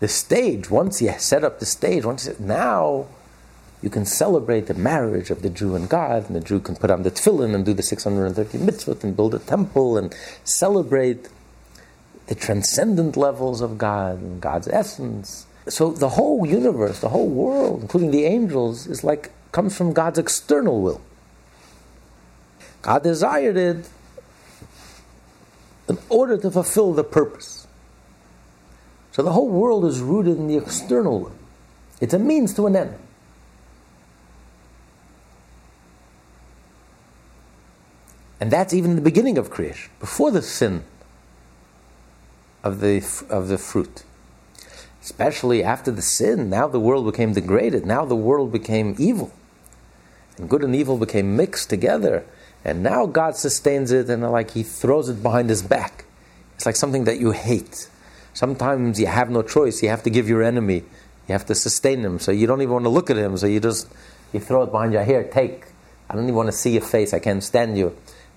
[0.00, 0.70] the stage.
[0.70, 3.08] Once you set up the stage, once you, now
[3.82, 6.90] you can celebrate the marriage of the Jew and God, and the Jew can put
[6.90, 10.14] on the tefillin and do the 630 mitzvot and build a temple and
[10.44, 11.28] celebrate
[12.26, 15.46] the transcendent levels of God and God's essence.
[15.68, 20.18] So the whole universe, the whole world, including the angels, is like comes from God's
[20.18, 21.00] external will.
[22.82, 23.88] God desired it
[25.88, 27.66] in order to fulfill the purpose.
[29.12, 31.32] So the whole world is rooted in the external will.
[32.00, 32.94] It's a means to an end.
[38.40, 40.84] And that's even the beginning of creation, before the sin
[42.62, 42.98] of the,
[43.30, 44.04] of the fruit.
[45.02, 49.32] Especially after the sin, now the world became degraded, now the world became evil.
[50.36, 52.24] And good and evil became mixed together.
[52.64, 56.04] And now God sustains it and like He throws it behind His back.
[56.56, 57.88] It's like something that you hate.
[58.36, 60.84] Sometimes you have no choice, you have to give your enemy,
[61.26, 63.46] you have to sustain him, so you don't even want to look at him, so
[63.46, 63.88] you just
[64.32, 65.64] you throw it behind your hair, take.
[66.10, 67.96] I don't even want to see your face, I can't stand you.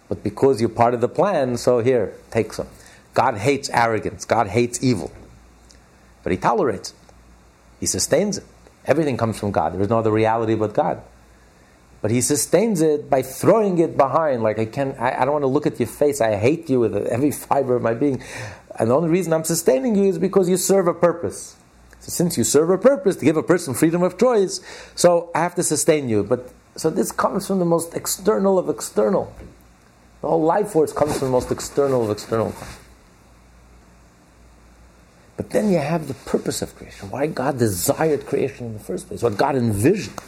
[0.10, 2.68] But because you're part of the plan, so here, take some.
[3.14, 5.12] God hates arrogance, God hates evil.
[6.24, 6.96] But He tolerates it,
[7.80, 8.44] He sustains it.
[8.86, 9.74] Everything comes from God.
[9.74, 11.02] There is no other reality but God.
[12.02, 14.42] But He sustains it by throwing it behind.
[14.42, 16.22] Like, I, can't, I, I don't want to look at your face.
[16.22, 18.24] I hate you with every fiber of my being.
[18.78, 21.56] And the only reason I'm sustaining you is because you serve a purpose.
[22.00, 24.62] So since you serve a purpose to give a person freedom of choice,
[24.96, 26.24] so I have to sustain you.
[26.24, 29.34] But so this comes from the most external of external.
[30.22, 32.54] The whole life force comes from the most external of external.
[35.38, 37.10] But then you have the purpose of creation.
[37.10, 39.24] Why God desired creation in the first place.
[39.24, 40.20] What God envisioned.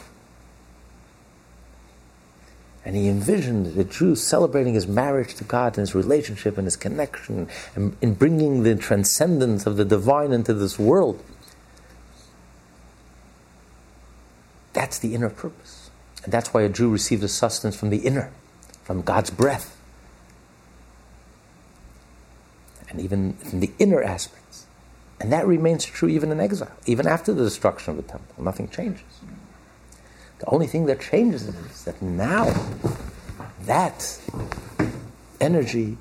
[2.84, 6.76] And he envisioned the Jew celebrating his marriage to God and his relationship and his
[6.76, 11.22] connection and in bringing the transcendence of the divine into this world.
[14.72, 15.90] That's the inner purpose.
[16.24, 18.32] And that's why a Jew receives a sustenance from the inner,
[18.82, 19.76] from God's breath.
[22.92, 24.66] And even from the inner aspects.
[25.18, 28.44] And that remains true even in exile, even after the destruction of the temple.
[28.44, 29.02] Nothing changes.
[30.40, 32.52] The only thing that changes is that now
[33.62, 34.20] that
[35.40, 35.96] energy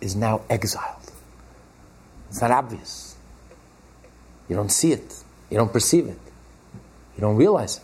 [0.00, 1.10] is now exiled.
[2.28, 3.16] It's not obvious.
[4.48, 5.24] You don't see it.
[5.50, 6.18] You don't perceive it.
[7.16, 7.82] You don't realize it.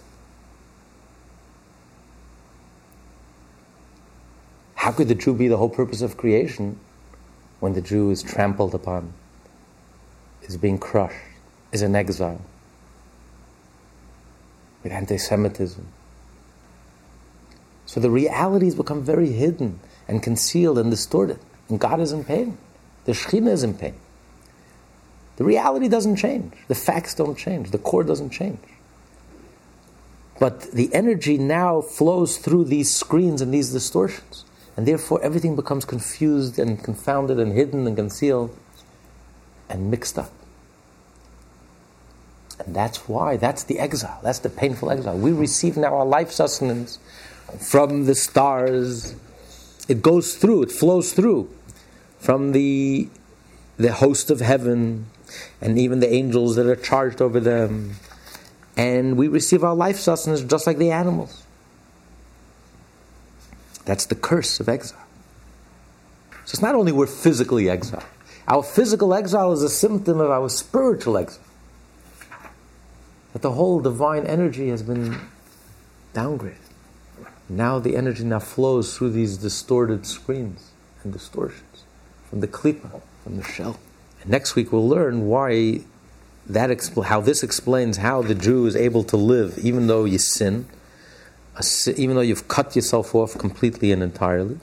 [4.75, 6.79] How could the Jew be the whole purpose of creation
[7.61, 9.13] when the Jew is trampled upon,
[10.43, 11.17] is being crushed,
[11.73, 12.41] is in exile?
[14.83, 15.87] with anti Semitism.
[17.87, 21.39] So the realities become very hidden and concealed and distorted.
[21.69, 22.59] And God is in pain.
[23.05, 23.95] The Shekhinah is in pain.
[25.37, 26.53] The reality doesn't change.
[26.67, 27.71] The facts don't change.
[27.71, 28.61] The core doesn't change.
[30.41, 34.45] But the energy now flows through these screens and these distortions.
[34.79, 38.57] And therefore, everything becomes confused and confounded and hidden and concealed
[39.69, 40.31] and mixed up.
[42.65, 45.19] And that's why, that's the exile, that's the painful exile.
[45.19, 47.01] We receive now our life sustenance
[47.59, 49.17] from the stars.
[49.89, 51.51] It goes through, it flows through
[52.21, 53.09] from the,
[53.79, 55.07] the host of heaven
[55.61, 57.97] and even the angels that are charged over them.
[58.77, 61.43] And we receive our life sustenance just like the animals.
[63.89, 65.07] That's the curse of exile.
[66.45, 68.05] So it's not only we're physically exiled,
[68.47, 71.43] our physical exile is a symptom of our spiritual exile.
[73.33, 75.19] That the whole divine energy has been
[76.13, 76.59] downgraded.
[77.49, 80.71] Now the energy now flows through these distorted screens
[81.03, 81.85] and distortions
[82.29, 83.79] from the klipa, from the shell.
[84.21, 85.81] And next week we'll learn why
[86.47, 90.19] that expl- how this explains how the Jew is able to live even though you
[90.19, 90.67] sin,
[91.97, 94.59] even though you've cut yourself off completely and entirely.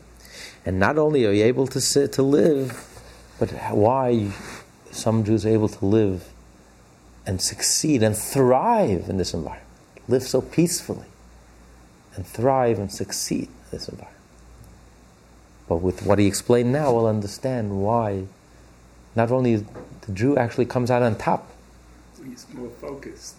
[0.66, 2.88] And not only are you able to sit, to live,
[3.40, 4.32] but why
[4.92, 6.30] some Jews are able to live
[7.26, 9.68] and succeed and thrive in this environment,
[10.08, 11.08] live so peacefully
[12.16, 14.16] and thrive and succeed in this environment.
[15.68, 18.26] But with what he explained now, we'll understand why
[19.16, 21.52] not only the Jew actually comes out on top.
[22.24, 23.36] He's more focused.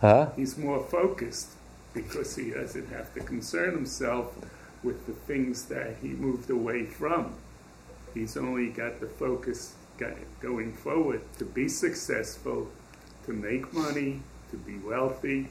[0.00, 0.30] Huh?
[0.36, 1.50] He's more focused
[1.94, 4.34] because he doesn't have to concern himself
[4.82, 7.34] with the things that he moved away from.
[8.14, 9.74] He's only got the focus
[10.40, 12.70] going forward to be successful,
[13.26, 15.48] to make money, to be wealthy,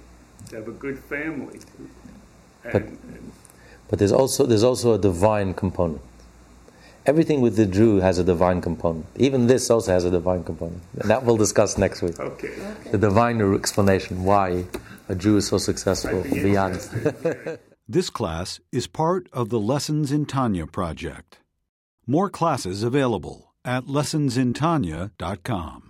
[0.49, 1.59] to have a good family.
[2.63, 2.83] And, but,
[3.87, 6.01] but there's also there's also a divine component.
[7.05, 9.05] Everything with the Jew has a divine component.
[9.15, 10.81] Even this also has a divine component.
[10.99, 12.19] And that we'll discuss next week.
[12.19, 12.49] Okay.
[12.49, 12.91] okay.
[12.91, 14.65] The divine explanation why
[15.09, 16.75] a Jew is so successful beyond.
[17.87, 21.39] this class is part of the Lessons in Tanya project.
[22.05, 25.88] More classes available at lessonsintanya.com.